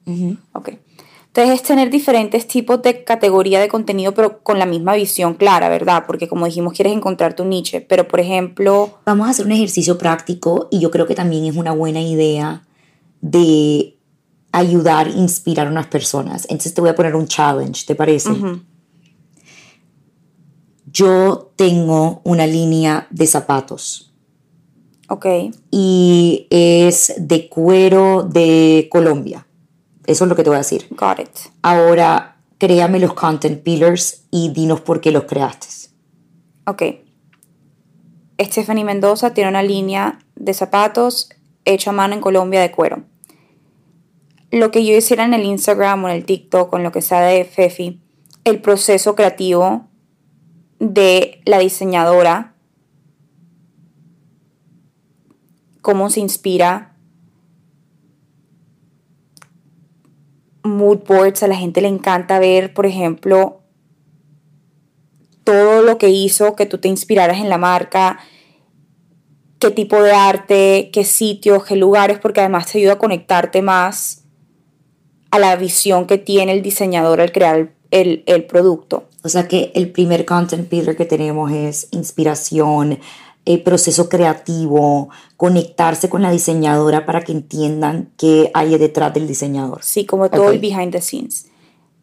[0.53, 0.69] Ok.
[1.27, 5.67] Entonces es tener diferentes tipos de categoría de contenido, pero con la misma visión clara,
[5.67, 6.05] ¿verdad?
[6.07, 8.99] Porque como dijimos, quieres encontrar tu niche, pero por ejemplo...
[9.05, 12.63] Vamos a hacer un ejercicio práctico y yo creo que también es una buena idea
[13.19, 13.97] de
[14.53, 16.43] ayudar, inspirar a unas personas.
[16.43, 18.29] Entonces te voy a poner un challenge, ¿te parece?
[20.95, 24.13] Yo tengo una línea de zapatos
[25.09, 25.25] Ok.
[25.69, 29.45] y es de cuero de Colombia.
[30.07, 30.87] Eso es lo que te voy a decir.
[30.91, 31.29] Got it.
[31.61, 35.67] Ahora, créame los content pillars y dinos por qué los creaste.
[36.65, 36.81] Ok.
[38.39, 41.29] Stephanie Mendoza tiene una línea de zapatos
[41.65, 43.03] hecha a mano en Colombia de cuero.
[44.49, 47.01] Lo que yo hiciera en el Instagram o en el TikTok o en lo que
[47.01, 47.99] sea de Fefi,
[48.45, 49.87] el proceso creativo
[50.79, 52.55] de la diseñadora,
[55.81, 56.95] cómo se inspira,
[60.63, 63.61] mood boards, a la gente le encanta ver, por ejemplo,
[65.43, 68.19] todo lo que hizo que tú te inspiraras en la marca,
[69.59, 74.23] qué tipo de arte, qué sitios, qué lugares, porque además te ayuda a conectarte más
[75.31, 79.07] a la visión que tiene el diseñador al crear el, el producto.
[79.25, 82.99] O sea que el primer content pillar que tenemos es inspiración,
[83.45, 89.79] el proceso creativo, conectarse con la diseñadora para que entiendan qué hay detrás del diseñador.
[89.81, 91.47] Sí, como todo el behind the scenes.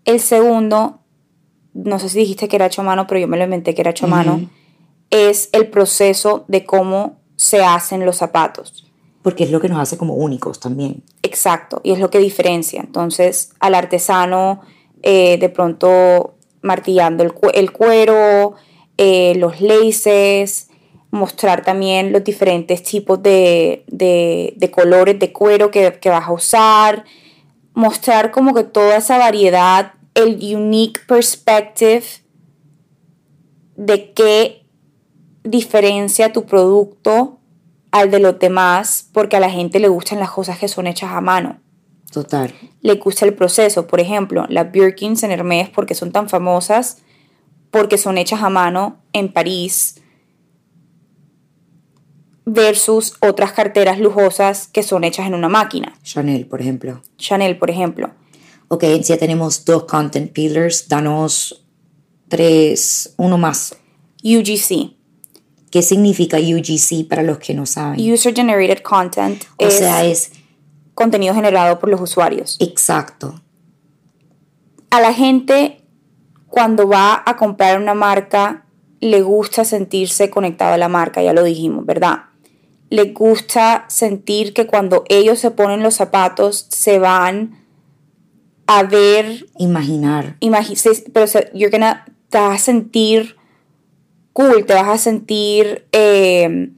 [0.05, 0.99] El segundo,
[1.75, 3.83] no sé si dijiste que era hecho a mano, pero yo me lo inventé que
[3.83, 4.51] era hecho a mano,
[5.11, 8.91] es el proceso de cómo se hacen los zapatos.
[9.23, 11.05] Porque es lo que nos hace como únicos también.
[11.23, 12.81] Exacto, y es lo que diferencia.
[12.81, 14.63] Entonces, al artesano,
[15.03, 18.55] eh, de pronto martillando el, cu- el cuero,
[18.97, 20.69] eh, los laces,
[21.11, 26.33] mostrar también los diferentes tipos de, de- de colores de cuero que, que vas a
[26.33, 27.05] usar,
[27.75, 32.05] mostrar como que toda esa variedad, el unique perspective
[33.77, 34.67] de qué
[35.45, 37.39] diferencia tu producto
[37.91, 41.11] al de los demás, porque a la gente le gustan las cosas que son hechas
[41.13, 41.61] a mano.
[42.13, 42.55] Total.
[42.83, 43.87] Le gusta el proceso.
[43.87, 46.99] Por ejemplo, las Birkins en Hermès, porque son tan famosas,
[47.71, 49.97] porque son hechas a mano en París,
[52.45, 55.99] versus otras carteras lujosas que son hechas en una máquina.
[56.03, 57.03] Chanel, por ejemplo.
[57.17, 58.11] Chanel, por ejemplo.
[58.69, 60.89] Ok, ya tenemos dos content pillars.
[60.89, 61.65] Danos
[62.29, 63.77] tres, uno más.
[64.25, 64.97] UGC,
[65.73, 67.99] ¿Qué significa UGC para los que no saben?
[67.99, 70.33] User Generated Content, o es sea, es
[70.95, 72.57] contenido generado por los usuarios.
[72.61, 73.35] exacto.
[74.91, 75.81] a la gente
[76.49, 78.67] cuando va a comprar una marca
[79.01, 82.25] le gusta sentirse conectado a la marca, ya lo dijimos, ¿verdad?
[82.91, 87.65] Le gusta sentir que cuando ellos se ponen los zapatos se van
[88.67, 90.37] a ver, Imaginar.
[90.41, 93.37] imagi- pero se- you're gonna, te vas a sentir
[94.35, 96.71] cool, te vas a sentir eh,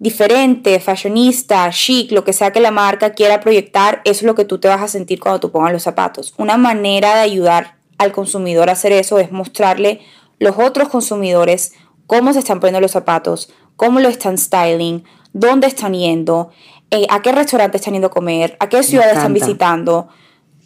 [0.00, 4.46] diferente, fashionista, chic, lo que sea que la marca quiera proyectar, eso es lo que
[4.46, 6.34] tú te vas a sentir cuando tú pongas los zapatos.
[6.38, 10.00] Una manera de ayudar al consumidor a hacer eso es mostrarle
[10.38, 11.74] los otros consumidores
[12.06, 16.50] cómo se están poniendo los zapatos, cómo lo están styling, dónde están yendo,
[16.90, 20.08] eh, a qué restaurante están yendo a comer, a qué ciudad están visitando.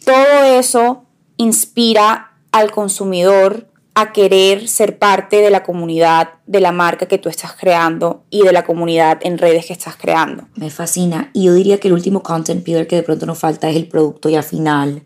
[0.05, 1.03] Todo eso
[1.35, 7.29] inspira al consumidor a querer ser parte de la comunidad de la marca que tú
[7.29, 10.47] estás creando y de la comunidad en redes que estás creando.
[10.55, 11.29] Me fascina.
[11.33, 13.87] Y yo diría que el último content pillar que de pronto nos falta es el
[13.87, 15.03] producto ya final.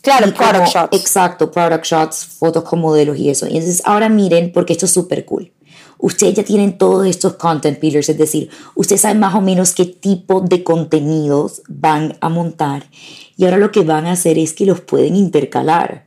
[0.00, 0.96] Claro, Y como- product shots.
[0.96, 3.46] Exacto, product shots, fotos con modelos y eso.
[3.46, 5.52] Y entonces ahora miren, porque esto es súper cool.
[5.98, 9.84] Ustedes ya tienen todos estos content pillars, es decir, ustedes saben más o menos qué
[9.84, 12.84] tipo de contenidos van a montar.
[13.36, 16.06] Y ahora lo que van a hacer es que los pueden intercalar.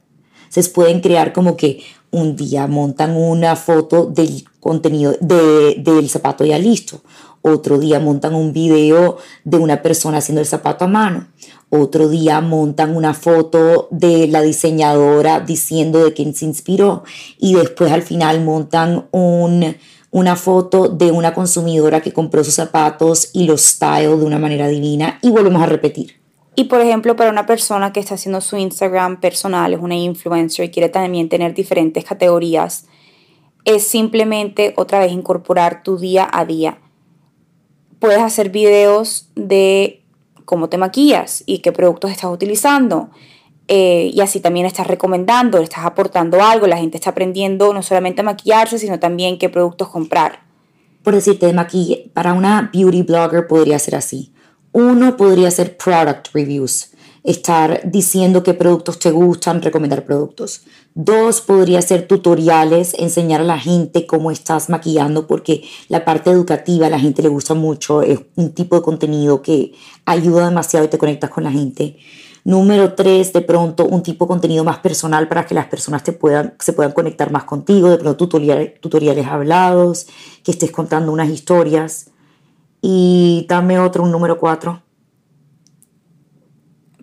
[0.50, 1.84] Se pueden crear como que
[2.14, 7.02] un día montan una foto del contenido de- del zapato ya listo.
[7.42, 11.28] Otro día montan un video de una persona haciendo el zapato a mano.
[11.70, 17.04] Otro día montan una foto de la diseñadora diciendo de quién se inspiró.
[17.38, 19.76] Y después al final montan un,
[20.12, 24.70] una foto de una consumidora que compró sus zapatos y los style de una manera
[24.70, 25.20] divina.
[25.22, 26.23] Y volvemos a repetir.
[26.56, 30.66] Y por ejemplo, para una persona que está haciendo su Instagram personal, es una influencer
[30.66, 32.86] y quiere también tener diferentes categorías,
[33.66, 36.80] es simplemente otra vez incorporar tu día a día.
[38.00, 40.04] Puedes hacer videos de
[40.46, 43.10] cómo te maquillas y qué productos estás utilizando.
[43.70, 48.20] eh, y así también estás recomendando, estás aportando algo, la gente está aprendiendo no solamente
[48.20, 50.42] a maquillarse, sino también qué productos comprar.
[51.02, 54.33] por decirte de maquillaje, para una beauty blogger podría ser así.
[54.76, 56.90] Uno podría ser product reviews,
[57.24, 60.64] estar diciendo qué productos te gustan, recomendar productos.
[60.96, 66.88] Dos podría ser tutoriales, enseñar a la gente cómo estás maquillando, porque la parte educativa
[66.88, 69.74] a la gente le gusta mucho, es un tipo de contenido que
[70.06, 71.98] ayuda demasiado y te conectas con la gente.
[72.44, 76.14] Número tres, de pronto un tipo de contenido más personal para que las personas te
[76.14, 80.08] puedan, se puedan conectar más contigo, de pronto tutoriales, tutoriales hablados,
[80.44, 82.08] que estés contando unas historias.
[82.86, 84.84] Y dame otro, un número cuatro.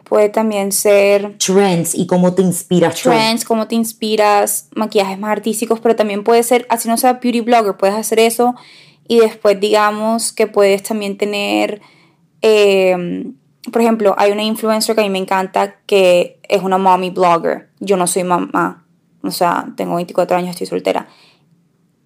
[0.04, 3.00] Puede también ser Trends y cómo te inspiras.
[3.00, 3.08] tú.
[3.08, 7.40] trends, cómo te inspiras, maquillajes más artísticos, pero también puede ser, así no sea beauty
[7.40, 8.56] blogger, puedes hacer eso
[9.08, 11.80] y después digamos que puedes también tener,
[12.42, 13.32] eh,
[13.72, 17.70] por ejemplo, hay una influencer que a mí me encanta que es una mommy blogger.
[17.80, 18.84] Yo no soy mamá,
[19.22, 21.08] o sea, tengo 24 años, estoy soltera.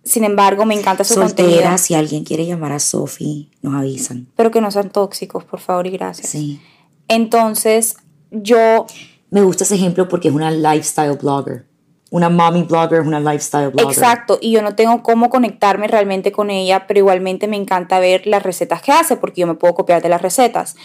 [0.05, 1.55] Sin embargo, me encanta su contenido.
[1.55, 4.27] Soltera, si alguien quiere llamar a Sophie, nos avisan.
[4.37, 6.29] Pero que no sean tóxicos, por favor y gracias.
[6.29, 6.61] Sí.
[7.09, 7.97] Entonces,
[8.31, 8.87] yo
[9.31, 11.67] Me gusta ese ejemplo porque es una lifestyle blogger.
[12.11, 13.91] Una mommy blogger es una lifestyle blogger.
[13.91, 18.27] Exacto, y yo no tengo cómo conectarme realmente con ella, pero igualmente me encanta ver
[18.27, 20.77] las recetas que hace, porque yo me puedo copiar de las recetas.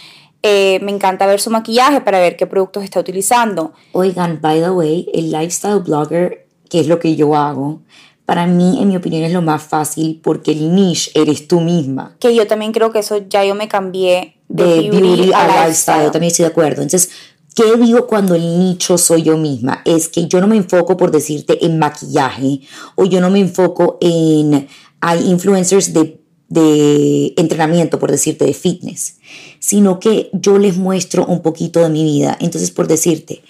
[0.41, 3.73] Eh, me encanta ver su maquillaje para ver qué productos está utilizando.
[3.91, 7.81] Oigan, by the way, el lifestyle blogger, que es lo que yo hago,
[8.29, 12.15] para mí, en mi opinión, es lo más fácil porque el niche eres tú misma.
[12.19, 16.03] Que yo también creo que eso ya yo me cambié de, De beauty, a lifestyle.
[16.03, 16.83] Yo también estoy de acuerdo.
[16.83, 17.09] Entonces,
[17.55, 19.81] ¿qué digo cuando el nicho soy yo misma?
[19.83, 22.61] Es que yo no me enfoco, por decirte, en maquillaje
[22.93, 24.67] o yo no me enfoco en.
[25.01, 29.15] Hay influencers de, de entrenamiento, por decirte, de fitness,
[29.57, 32.37] sino que yo les muestro un poquito de mi vida.
[32.39, 33.41] Entonces, por decirte,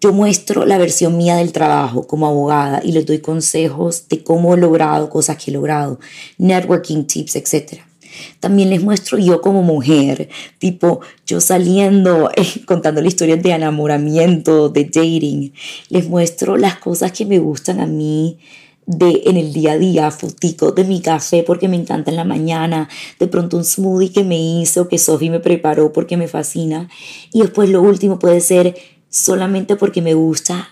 [0.00, 4.54] yo muestro la versión mía del trabajo como abogada y les doy consejos de cómo
[4.54, 5.98] he logrado cosas que he logrado,
[6.38, 7.80] networking tips, etc.
[8.40, 10.28] También les muestro yo como mujer,
[10.58, 15.52] tipo yo saliendo, eh, contando la historia de enamoramiento, de dating.
[15.88, 18.38] Les muestro las cosas que me gustan a mí
[18.86, 22.24] de en el día a día, foticos de mi café porque me encanta en la
[22.24, 22.88] mañana,
[23.18, 26.88] de pronto un smoothie que me hizo, que Sophie me preparó porque me fascina.
[27.32, 28.74] Y después lo último puede ser
[29.08, 30.68] solamente porque me gusta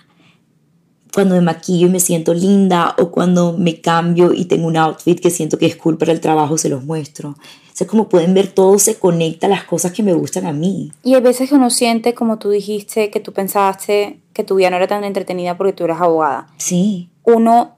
[1.13, 5.19] cuando me maquillo y me siento linda o cuando me cambio y tengo un outfit
[5.19, 7.29] que siento que es cool para el trabajo, se los muestro.
[7.29, 7.35] O
[7.73, 10.91] sea, como pueden ver, todo se conecta a las cosas que me gustan a mí.
[11.03, 14.69] Y hay veces que uno siente, como tú dijiste, que tú pensaste que tu vida
[14.69, 16.47] no era tan entretenida porque tú eras abogada.
[16.57, 17.77] Sí, Uno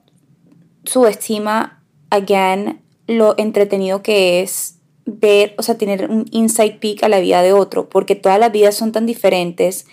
[0.83, 7.19] subestima, again, lo entretenido que es ver, o sea, tener un inside peek a la
[7.19, 9.85] vida de otro, porque todas las vidas son tan diferentes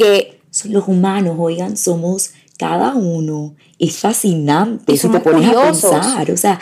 [0.00, 3.54] que son los humanos, oigan, somos cada uno.
[3.78, 5.92] Es fascinante si te pones curiosos.
[5.92, 6.30] a pensar.
[6.30, 6.58] O sea,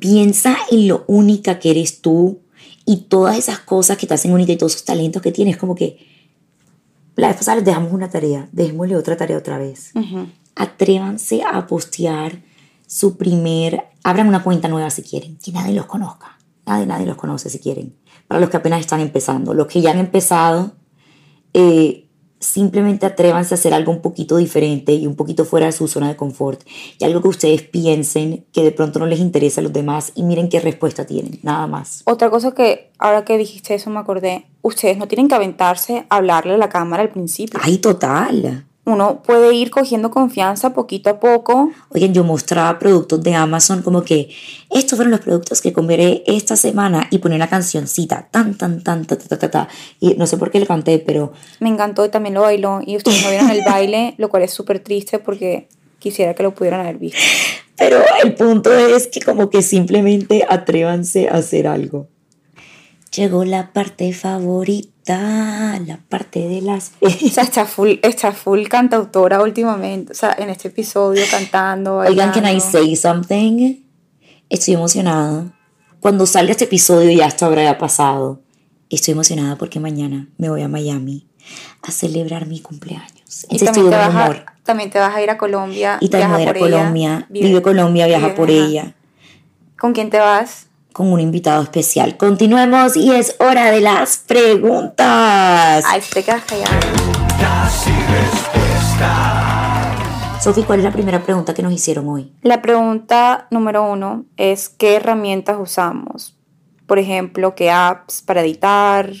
[0.00, 2.40] piensa en lo única que eres tú
[2.84, 5.56] y todas esas cosas que te hacen única y todos esos talentos que tienes.
[5.56, 6.04] Como que
[7.14, 9.92] la vez pasada les dejamos una tarea, dejémosle otra tarea otra vez.
[10.56, 12.42] Atrévanse a postear
[12.88, 16.38] su primer, abran una cuenta nueva si quieren, que nadie los conozca.
[16.66, 17.94] Nadie, nadie los conoce si quieren.
[18.26, 19.54] Para los que apenas están empezando.
[19.54, 20.72] Los que ya han empezado,
[21.54, 22.07] eh,
[22.40, 26.08] simplemente atrévanse a hacer algo un poquito diferente y un poquito fuera de su zona
[26.08, 26.62] de confort.
[26.98, 30.22] Y algo que ustedes piensen que de pronto no les interesa a los demás y
[30.22, 31.40] miren qué respuesta tienen.
[31.42, 32.02] Nada más.
[32.04, 36.16] Otra cosa que ahora que dijiste eso me acordé, ustedes no tienen que aventarse a
[36.16, 37.58] hablarle a la cámara al principio.
[37.62, 38.67] Ay, total.
[38.88, 41.70] Uno puede ir cogiendo confianza poquito a poco.
[41.90, 44.30] Oigan, yo mostraba productos de Amazon como que
[44.70, 49.04] estos fueron los productos que compré esta semana y ponía una cancioncita, tan, tan, tan,
[49.04, 49.68] ta, ta, ta, ta, ta.
[50.00, 52.80] Y no sé por qué le canté, pero Me encantó y también lo bailó.
[52.82, 55.68] Y ustedes no vieron el baile, lo cual es súper triste porque
[55.98, 57.18] quisiera que lo pudieran haber visto.
[57.76, 62.08] Pero el punto es que como que simplemente atrévanse a hacer algo.
[63.14, 66.92] Llegó la parte favorita, la parte de las...
[67.00, 70.12] O sea, está full, está full cantautora últimamente.
[70.12, 71.98] O sea, en este episodio cantando.
[71.98, 73.76] Oigan, can I say something?
[74.48, 75.46] Estoy emocionada.
[76.00, 78.40] Cuando salga este episodio ya esto habrá pasado.
[78.90, 81.26] Estoy emocionada porque mañana me voy a Miami
[81.82, 83.46] a celebrar mi cumpleaños.
[83.50, 84.36] Y estoy también te, vas humor.
[84.46, 85.98] a, también te vas a ir a Colombia.
[86.00, 87.26] Y también voy a ir viaja a por ella, Colombia.
[87.28, 88.58] Vive Colombia, viaja vive- por ajá.
[88.58, 88.94] ella.
[89.78, 90.67] ¿Con quién te vas?
[90.98, 92.16] Con un invitado especial.
[92.16, 95.84] Continuemos y es hora de las preguntas.
[95.86, 96.80] Ay, te quedas callada.
[100.42, 102.32] Sofi, ¿cuál es la primera pregunta que nos hicieron hoy?
[102.42, 106.34] La pregunta número uno es ¿qué herramientas usamos?
[106.88, 109.12] Por ejemplo, ¿qué apps para editar?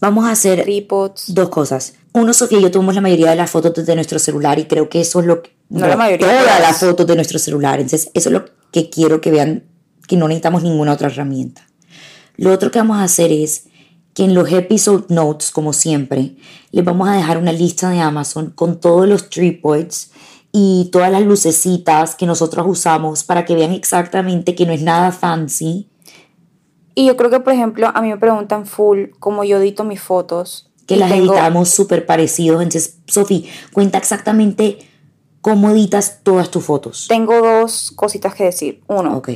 [0.00, 1.34] Vamos a hacer Tripods.
[1.34, 1.94] dos cosas.
[2.12, 4.88] Uno, Sofía y yo tomamos la mayoría de las fotos desde nuestro celular y creo
[4.88, 5.52] que eso es lo que...
[5.68, 6.60] No la mayoría, todas.
[6.60, 7.80] las fotos de nuestro celular.
[7.80, 9.64] Entonces, eso es lo que quiero que vean,
[10.10, 11.66] que no necesitamos ninguna otra herramienta.
[12.36, 13.66] Lo otro que vamos a hacer es
[14.12, 16.34] que en los episode notes, como siempre,
[16.72, 20.10] les vamos a dejar una lista de Amazon con todos los tripods
[20.52, 25.12] y todas las lucecitas que nosotros usamos para que vean exactamente que no es nada
[25.12, 25.86] fancy,
[26.96, 30.00] Y yo creo que, por ejemplo, a mí me preguntan full cómo yo edito mis
[30.02, 30.66] fotos.
[30.86, 32.60] que las tengo- editamos súper parecidos.
[32.60, 34.78] Entonces, Sofi, cuenta exactamente
[35.40, 37.06] cómo editas todas tus fotos.
[37.08, 38.82] Tengo dos cositas que decir.
[38.88, 39.30] Uno, Ok.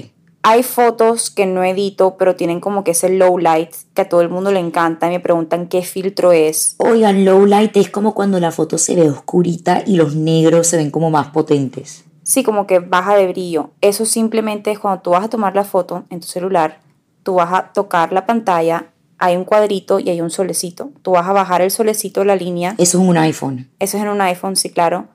[0.46, 4.20] Hay fotos que no edito, pero tienen como que ese low light que a todo
[4.20, 6.76] el mundo le encanta y me preguntan qué filtro es.
[6.76, 10.76] Oigan, low light es como cuando la foto se ve oscurita y los negros se
[10.76, 12.04] ven como más potentes.
[12.24, 13.70] Sí, como que baja de brillo.
[13.80, 16.78] Eso simplemente es cuando tú vas a tomar la foto en tu celular,
[17.22, 20.90] tú vas a tocar la pantalla, hay un cuadrito y hay un solecito.
[21.00, 22.74] Tú vas a bajar el solecito de la línea.
[22.76, 23.70] Eso es un iPhone.
[23.78, 25.06] Eso es en un iPhone, sí, claro.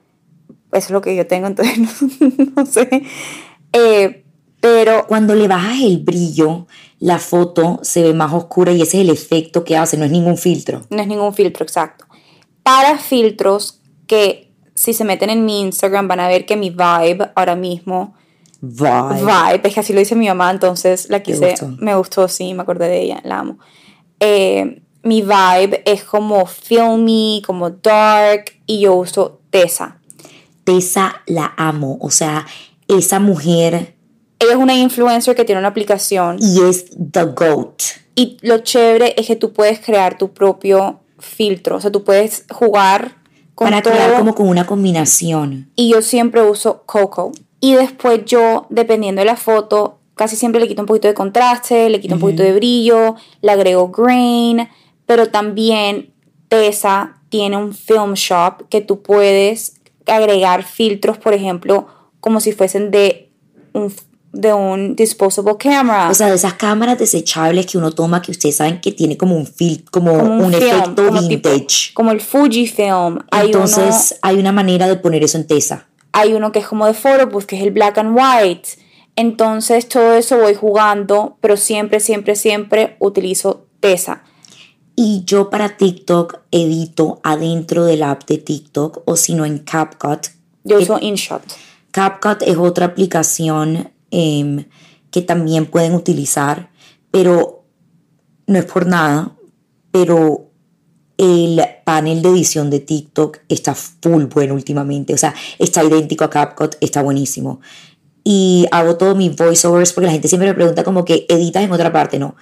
[0.71, 1.77] Eso es lo que yo tengo, entonces
[2.19, 3.03] no, no sé.
[3.73, 4.25] Eh,
[4.59, 6.67] pero Cuando le bajas el brillo,
[6.99, 10.11] la foto se ve más oscura y ese es el efecto que hace, no es
[10.11, 10.81] ningún filtro.
[10.89, 12.05] no es ningún filtro exacto.
[12.63, 17.31] Para filtros que si se meten en mi Instagram van a ver que mi vibe
[17.35, 18.15] ahora mismo,
[18.61, 19.19] Vibe.
[19.21, 21.67] vibe, es que así lo dice mi mamá, entonces la ¿Te quise, gustó?
[21.79, 23.59] me gustó, sí, me acordé de ella, la amo.
[24.19, 29.99] Eh, mi vibe es como filmy, como dark y yo uso Tessa.
[30.65, 32.45] Tessa la amo, o sea,
[32.89, 33.95] esa mujer
[34.39, 37.81] Ella es una influencer que tiene una aplicación y es the goat.
[38.15, 42.45] y lo chévere es que tú puedes crear tu propio filtro, o sea, tú puedes
[42.49, 43.17] jugar
[43.55, 43.93] con Para todo.
[43.93, 45.69] crear como con una combinación.
[45.75, 47.31] y yo siempre uso Coco.
[47.61, 51.89] Y después yo, dependiendo de la foto, casi siempre le quito un poquito de contraste,
[51.89, 54.69] le quito un poquito de brillo, le agrego grain,
[55.05, 56.13] pero también
[56.47, 59.73] Tessa tiene un film shop que tú puedes
[60.05, 61.87] agregar filtros, por ejemplo,
[62.21, 63.29] como si fuesen de
[63.73, 63.93] un,
[64.31, 66.09] de un disposable camera.
[66.09, 69.35] O sea, de esas cámaras desechables que uno toma que ustedes saben que tiene como
[69.35, 71.93] un fil, como, como un, film, efecto como tipo- vintage.
[71.93, 73.19] como el Fujifilm.
[73.31, 75.87] Hay Entonces hay una manera de poner eso en Tessa.
[76.11, 78.69] hay uno que es como de photobooth, que es el black and white.
[79.15, 84.23] Entonces todo eso voy jugando, pero siempre, siempre, siempre utilizo Tessa.
[84.95, 90.27] Y yo para TikTok edito adentro del app de TikTok o si no en CapCut.
[90.65, 91.41] Yo uso InShot.
[91.91, 94.65] CapCut es otra aplicación em,
[95.11, 96.69] que también pueden utilizar,
[97.11, 97.63] pero
[98.47, 99.35] no es por nada,
[99.91, 100.49] pero
[101.17, 106.29] el panel de edición de TikTok está full bueno últimamente, o sea, está idéntico a
[106.29, 107.59] CapCut, está buenísimo.
[108.23, 111.71] Y hago todos mis voiceovers porque la gente siempre me pregunta como que editas en
[111.71, 112.35] otra parte, no.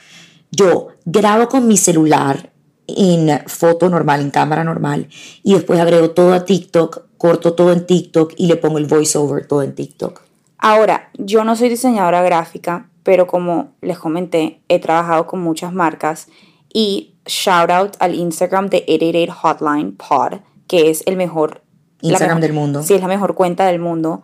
[0.52, 2.52] Yo grabo con mi celular
[2.88, 5.08] en foto normal, en cámara normal,
[5.44, 9.48] y después agrego todo a TikTok, corto todo en TikTok y le pongo el voiceover
[9.48, 10.27] todo en TikTok.
[10.58, 16.28] Ahora, yo no soy diseñadora gráfica, pero como les comenté, he trabajado con muchas marcas
[16.74, 21.62] y shout out al Instagram de 888 Hotline Pod, que es el mejor
[22.02, 22.84] Instagram mejor- del mundo.
[22.84, 24.24] Sí, es la mejor cuenta del mundo.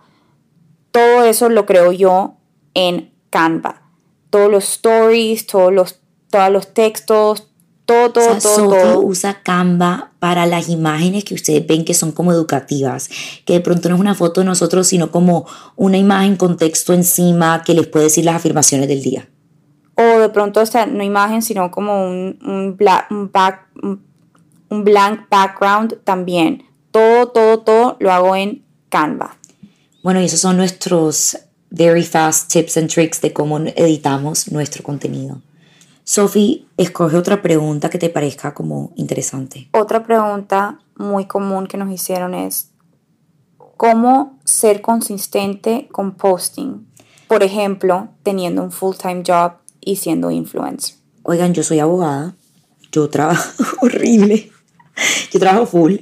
[0.92, 2.36] Todo eso lo creo yo
[2.74, 3.82] en Canva.
[4.30, 7.53] Todos los stories, todos los, todos los textos,
[7.86, 9.00] todo, todo, O sea, todo, todo.
[9.02, 13.10] usa Canva para las imágenes que ustedes ven que son como educativas,
[13.46, 16.94] que de pronto no es una foto de nosotros, sino como una imagen con texto
[16.94, 19.28] encima que les puede decir las afirmaciones del día.
[19.96, 23.68] O de pronto hasta no imagen, sino como un, un, bla- un back,
[24.70, 26.64] un blank background también.
[26.92, 29.38] Todo, todo, todo lo hago en Canva.
[30.04, 31.38] Bueno, y esos son nuestros
[31.70, 35.42] very fast tips and tricks de cómo editamos nuestro contenido.
[36.06, 39.70] Sophie, escoge otra pregunta que te parezca como interesante.
[39.72, 42.72] Otra pregunta muy común que nos hicieron es
[43.78, 46.88] ¿cómo ser consistente con posting?
[47.28, 50.98] Por ejemplo, teniendo un full-time job y siendo influencer.
[51.24, 52.36] Oigan, yo soy abogada,
[52.92, 54.52] yo trabajo horrible,
[55.32, 55.96] yo trabajo full,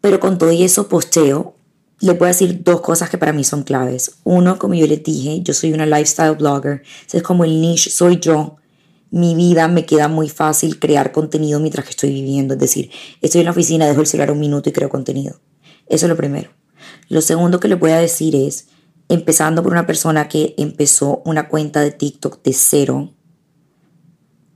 [0.00, 1.54] pero con todo y eso posteo.
[2.00, 4.18] Voy a decir dos cosas que para mí son claves.
[4.22, 8.20] Uno, como yo les dije, yo soy una lifestyle blogger, es como el niche, soy
[8.20, 8.58] yo.
[9.10, 12.54] Mi vida me queda muy fácil crear contenido mientras que estoy viviendo.
[12.54, 12.90] Es decir,
[13.20, 15.40] estoy en la oficina, dejo el celular un minuto y creo contenido.
[15.86, 16.50] Eso es lo primero.
[17.08, 18.68] Lo segundo que les voy a decir es,
[19.08, 23.14] empezando por una persona que empezó una cuenta de TikTok de cero,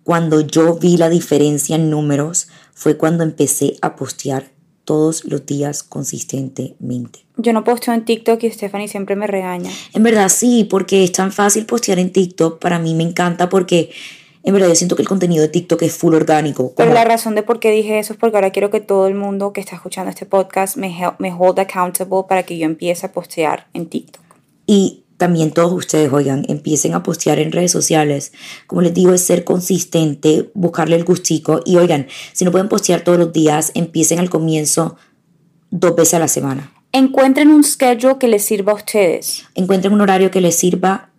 [0.04, 4.52] cuando yo vi la diferencia en números fue cuando empecé a postear
[4.84, 7.20] todos los días consistentemente.
[7.36, 9.70] Yo no posteo en TikTok y Stephanie siempre me regaña.
[9.94, 13.90] En verdad sí, porque es tan fácil postear en TikTok, para mí me encanta porque
[14.44, 16.72] en verdad yo siento que el contenido de TikTok es full orgánico.
[16.76, 19.06] Pero como- la razón de por qué dije eso es porque ahora quiero que todo
[19.06, 23.06] el mundo que está escuchando este podcast me, me hold accountable para que yo empiece
[23.06, 24.22] a postear en TikTok.
[24.66, 28.32] Y también todos ustedes, oigan, empiecen a postear en redes sociales.
[28.66, 31.60] Como les digo, es ser consistente, buscarle el gustico.
[31.64, 34.96] Y oigan, si no pueden postear todos los días, empiecen al comienzo
[35.70, 36.72] dos veces a la semana.
[36.90, 39.44] Encuentren un schedule que les sirva a ustedes.
[39.54, 41.11] Encuentren un horario que les sirva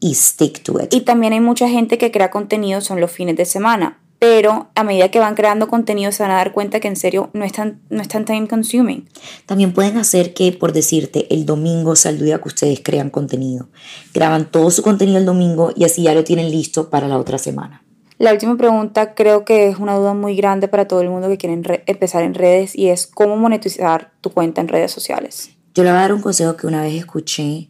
[0.00, 0.92] y stick to it.
[0.94, 3.98] Y también hay mucha gente que crea contenido son los fines de semana.
[4.18, 7.30] pero a medida que van creando contenido se van a dar cuenta que en serio
[7.34, 9.08] no es tan, no es tan time consuming.
[9.46, 13.68] También pueden hacer que, por decirte, el domingo sea el día que ustedes crean contenido.
[14.12, 17.38] Graban todo su contenido el domingo y así ya lo tienen listo para la otra
[17.38, 17.84] semana.
[18.18, 21.38] La última pregunta creo que es una duda muy grande para todo el mundo que
[21.38, 21.54] quiere
[21.86, 25.50] empezar en redes y es cómo monetizar tu cuenta en redes sociales.
[25.74, 27.68] Yo le voy a dar un consejo que una vez escuché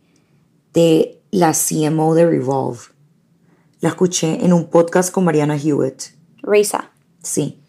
[0.72, 2.80] de la CMO de Revolve.
[3.80, 6.04] La escuché en un podcast con Mariana Hewitt.
[6.42, 6.90] Risa.
[7.22, 7.60] Sí.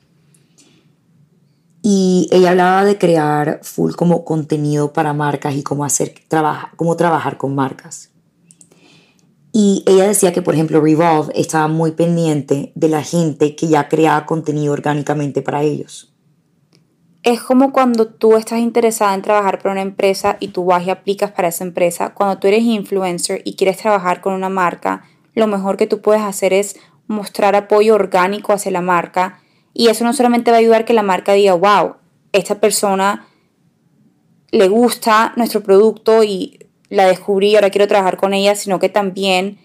[1.82, 6.14] Y ella hablaba de crear full como contenido para marcas y cómo hacer
[6.76, 8.12] cómo trabajar con marcas.
[9.52, 13.90] Y ella decía que, por ejemplo, Revolve estaba muy pendiente de la gente que ya
[13.90, 16.09] creaba contenido orgánicamente para ellos.
[17.30, 20.90] Es como cuando tú estás interesada en trabajar para una empresa y tú vas y
[20.90, 22.16] aplicas para esa empresa.
[22.16, 25.04] Cuando tú eres influencer y quieres trabajar con una marca,
[25.36, 29.44] lo mejor que tú puedes hacer es mostrar apoyo orgánico hacia la marca.
[29.76, 31.98] Y eso no solamente va a ayudar que la marca diga, wow,
[32.32, 33.28] esta persona
[34.50, 39.60] le gusta nuestro producto y la descubrí ahora quiero trabajar con ella, sino que también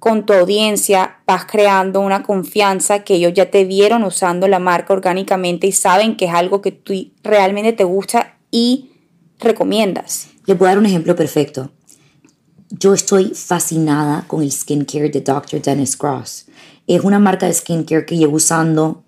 [0.00, 4.94] con tu audiencia vas creando una confianza que ellos ya te vieron usando la marca
[4.94, 8.90] orgánicamente y saben que es algo que tú realmente te gusta y
[9.38, 10.28] recomiendas.
[10.46, 11.70] Le puedo dar un ejemplo perfecto.
[12.70, 15.60] Yo estoy fascinada con el skincare de Dr.
[15.60, 16.46] Dennis Cross.
[16.86, 19.04] Es una marca de skincare que llevo usando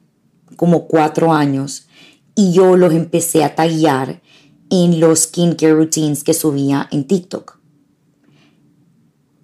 [0.57, 1.89] como cuatro años
[2.35, 4.21] y yo los empecé a tallar
[4.69, 7.59] en los skincare routines que subía en TikTok.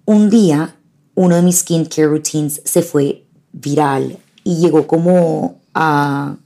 [0.05, 0.78] Un día,
[1.19, 6.37] uno de mis skincare routines se fue viral y llegó como a,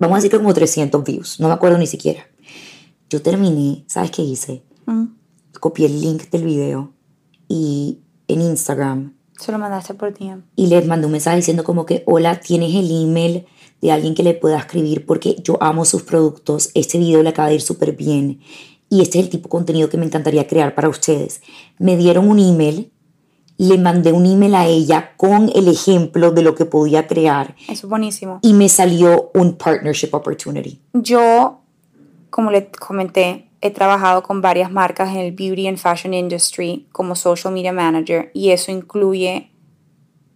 [0.00, 2.26] vamos a decir que como 300 views, no me acuerdo ni siquiera.
[3.08, 4.64] Yo terminé, ¿sabes qué hice?
[4.86, 5.04] Mm.
[5.60, 6.92] Copié el link del video
[7.46, 9.14] y en Instagram.
[9.38, 10.32] Se lo mandaste por ti.
[10.56, 13.46] Y les mandé un mensaje diciendo como que, hola, tienes el email
[13.80, 17.50] de alguien que le pueda escribir porque yo amo sus productos, este video le acaba
[17.50, 18.40] de ir súper bien
[18.92, 21.40] y este es el tipo de contenido que me encantaría crear para ustedes.
[21.78, 22.91] Me dieron un email,
[23.68, 27.54] le mandé un email a ella con el ejemplo de lo que podía crear.
[27.68, 28.40] Eso es buenísimo.
[28.42, 30.80] Y me salió un partnership opportunity.
[30.92, 31.60] Yo,
[32.30, 37.14] como le comenté, he trabajado con varias marcas en el beauty and fashion industry como
[37.14, 39.52] social media manager y eso incluye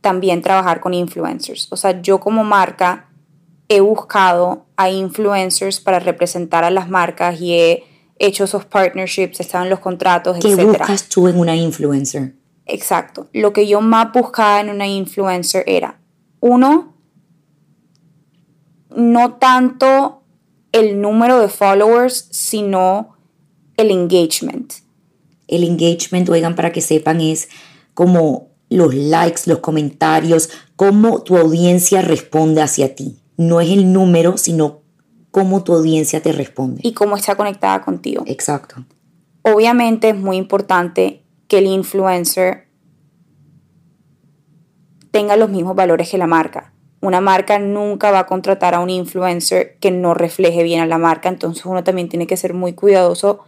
[0.01, 1.67] también trabajar con influencers.
[1.73, 3.09] O sea, yo como marca
[3.69, 7.85] he buscado a influencers para representar a las marcas y he
[8.19, 12.35] hecho esos partnerships, estaban los contratos, ¿Qué buscas tú en una influencer?
[12.67, 13.29] Exacto.
[13.33, 16.01] Lo que yo más buscaba en una influencer era,
[16.41, 16.95] uno,
[18.95, 20.23] no tanto
[20.73, 23.17] el número de followers, sino
[23.77, 24.73] el engagement.
[25.49, 27.49] El engagement, oigan, para que sepan, es
[27.95, 34.37] como los likes, los comentarios, cómo tu audiencia responde hacia ti no es el número,
[34.37, 34.83] sino
[35.31, 36.81] cómo tu audiencia te responde.
[36.83, 38.23] Y cómo está conectada contigo.
[38.27, 38.85] Exacto.
[39.43, 42.69] Obviamente es muy importante que el influencer
[45.11, 46.73] tenga los mismos valores que la marca.
[47.01, 50.99] Una marca nunca va a contratar a un influencer que no refleje bien a la
[50.99, 53.45] marca, entonces uno también tiene que ser muy cuidadoso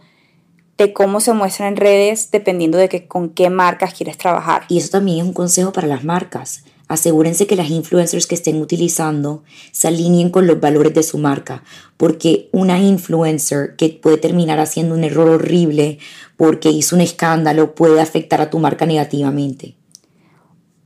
[0.77, 4.63] de cómo se muestra en redes dependiendo de que, con qué marcas quieres trabajar.
[4.69, 8.61] Y eso también es un consejo para las marcas asegúrense que las influencers que estén
[8.61, 11.63] utilizando se alineen con los valores de su marca,
[11.95, 15.99] porque una influencer que puede terminar haciendo un error horrible
[16.35, 19.75] porque hizo un escándalo puede afectar a tu marca negativamente.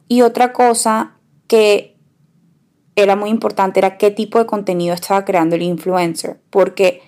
[0.09, 1.13] Y otra cosa
[1.47, 1.95] que
[2.95, 7.01] era muy importante era qué tipo de contenido estaba creando el influencer, porque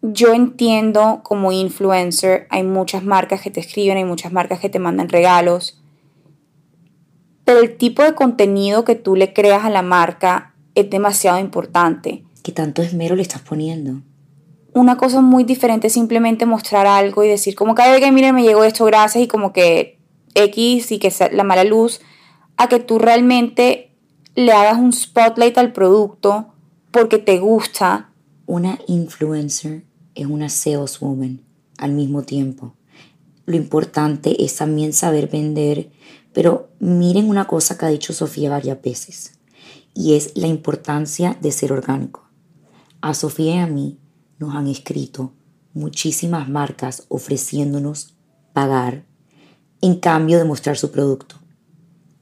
[0.00, 4.78] yo entiendo como influencer, hay muchas marcas que te escriben, hay muchas marcas que te
[4.78, 5.82] mandan regalos,
[7.48, 12.22] pero el tipo de contenido que tú le creas a la marca es demasiado importante.
[12.42, 14.02] ¿Qué tanto esmero le estás poniendo?
[14.74, 18.42] Una cosa muy diferente es simplemente mostrar algo y decir como que, que miren, me
[18.42, 19.98] llegó esto, gracias, y como que
[20.34, 22.02] X y que sea la mala luz,
[22.58, 23.92] a que tú realmente
[24.34, 26.48] le hagas un spotlight al producto
[26.90, 28.10] porque te gusta.
[28.44, 29.84] Una influencer
[30.14, 31.40] es una saleswoman
[31.78, 32.74] al mismo tiempo.
[33.46, 35.88] Lo importante es también saber vender
[36.38, 39.32] pero miren una cosa que ha dicho Sofía varias veces,
[39.92, 42.28] y es la importancia de ser orgánico.
[43.00, 43.98] A Sofía y a mí
[44.38, 45.32] nos han escrito
[45.74, 48.14] muchísimas marcas ofreciéndonos
[48.52, 49.04] pagar
[49.80, 51.34] en cambio de mostrar su producto.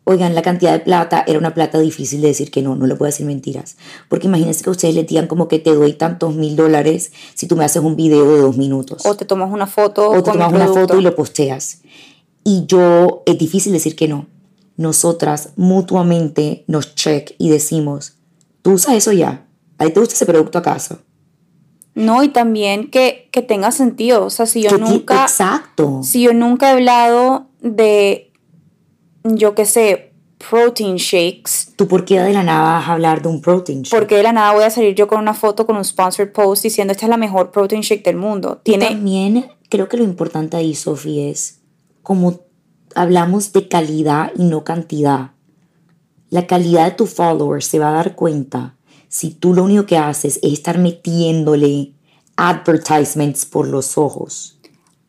[0.05, 2.97] Oigan, la cantidad de plata era una plata difícil de decir que no, no le
[2.97, 3.77] puedo decir mentiras.
[4.09, 7.55] Porque imagínense que ustedes le digan como que te doy tantos mil dólares si tú
[7.55, 9.05] me haces un video de dos minutos.
[9.05, 10.09] O te tomas una foto.
[10.09, 11.83] O te tomas una foto y lo posteas.
[12.49, 14.29] Y yo, es difícil decir que no.
[14.77, 18.19] nosotras mutuamente nos check y decimos,
[18.63, 19.47] ¿tú usas eso ya?
[19.79, 21.01] ¿A ti te gusta ese producto acaso?
[21.97, 24.25] No, y también que, que tenga sentido.
[24.27, 25.23] O sea, si yo Que nunca.
[25.23, 26.03] Exacto.
[26.05, 28.31] Si yo nunca he hablado de,
[29.25, 30.13] yo qué sé,
[30.49, 33.99] protein shakes, ¿Tú por qué de la nada vas a hablar de un protein shake?
[33.99, 36.63] porque de la nada voy a salir yo con una foto con un sponsored post
[36.63, 38.61] diciendo esta es la mejor protein shake del mundo.
[38.63, 41.61] Y También creo que lo importante ahí, Sofi, es
[42.07, 42.43] como
[42.95, 45.33] hablamos de calidad y no cantidad.
[46.31, 48.77] La calidad de tu follower se va a dar cuenta
[49.09, 51.95] si tú lo único que haces es estar metiéndole
[52.37, 54.57] advertisements por los ojos.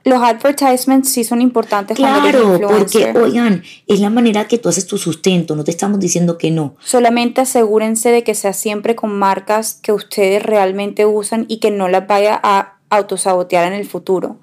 [0.05, 4.97] los advertisements sí son importantes Claro, porque oigan, es la manera que tú haces tu
[4.97, 6.77] sustento, no te estamos diciendo que no.
[6.79, 11.89] Solamente asegúrense de que sea siempre con marcas que ustedes realmente usan y que no
[11.89, 14.39] las vaya a autosabotear en el futuro.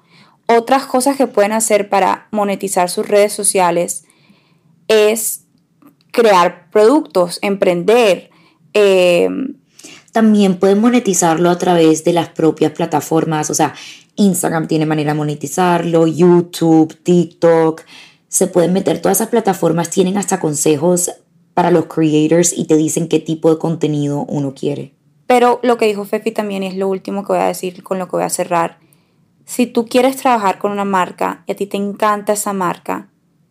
[0.47, 4.05] Otras cosas que pueden hacer para monetizar sus redes sociales
[4.87, 5.45] es
[6.11, 8.29] crear productos, emprender.
[8.73, 9.27] eh,
[10.11, 13.73] También pueden monetizarlo a través de las propias plataformas, o sea,
[14.15, 17.81] Instagram tiene manera de monetizarlo, YouTube, TikTok,
[18.27, 21.11] se pueden meter, todas esas plataformas tienen hasta consejos
[21.53, 24.93] para los creators y te dicen qué tipo de contenido uno quiere.
[25.27, 28.05] pero lo que dijo Fefi también es lo último que voy a decir con lo
[28.05, 28.77] que voy a cerrar.
[29.45, 33.09] Si tú quieres trabajar con una marca y a ti te encanta esa marca,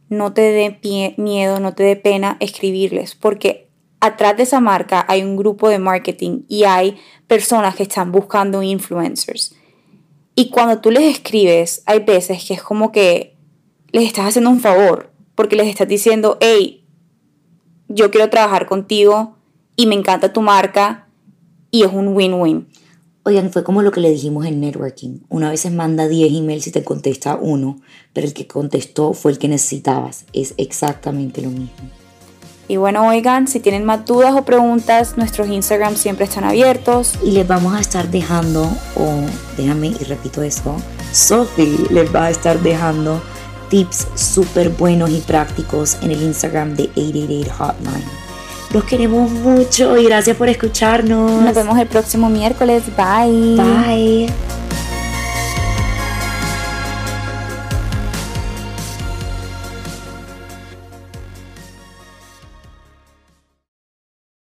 [0.09, 3.69] no te dé miedo, no te dé pena escribirles, porque
[4.01, 8.63] atrás de esa marca hay un grupo de marketing y hay personas que están buscando
[8.63, 9.55] influencers.
[10.35, 13.37] Y cuando tú les escribes, hay veces que es como que
[13.93, 16.85] les estás haciendo un favor, porque les estás diciendo, hey,
[17.89, 19.37] yo quiero trabajar contigo
[19.77, 21.09] y me encanta tu marca
[21.71, 22.69] y es un win-win.
[23.27, 25.21] Oigan, fue como lo que le dijimos en networking.
[25.31, 27.81] Una vez manda 10 emails y te contesta uno,
[28.13, 30.27] pero el que contestó fue el que necesitabas.
[30.35, 31.71] Es exactamente lo mismo.
[32.69, 37.15] Y bueno, oigan, si tienen más dudas o preguntas, nuestros Instagram siempre están abiertos.
[37.25, 38.65] y les vamos a estar dejando,
[38.95, 39.23] o
[39.57, 40.77] déjame y repito esto,
[41.11, 43.23] Sophie les va a estar dejando
[43.71, 48.24] tips súper buenos y prácticos en el Instagram de 888 Hotline.
[48.75, 51.31] Los queremos mucho y gracias por escucharnos.
[51.31, 52.83] Nos vemos el próximo miércoles.
[52.97, 53.55] Bye.
[53.55, 54.27] Bye.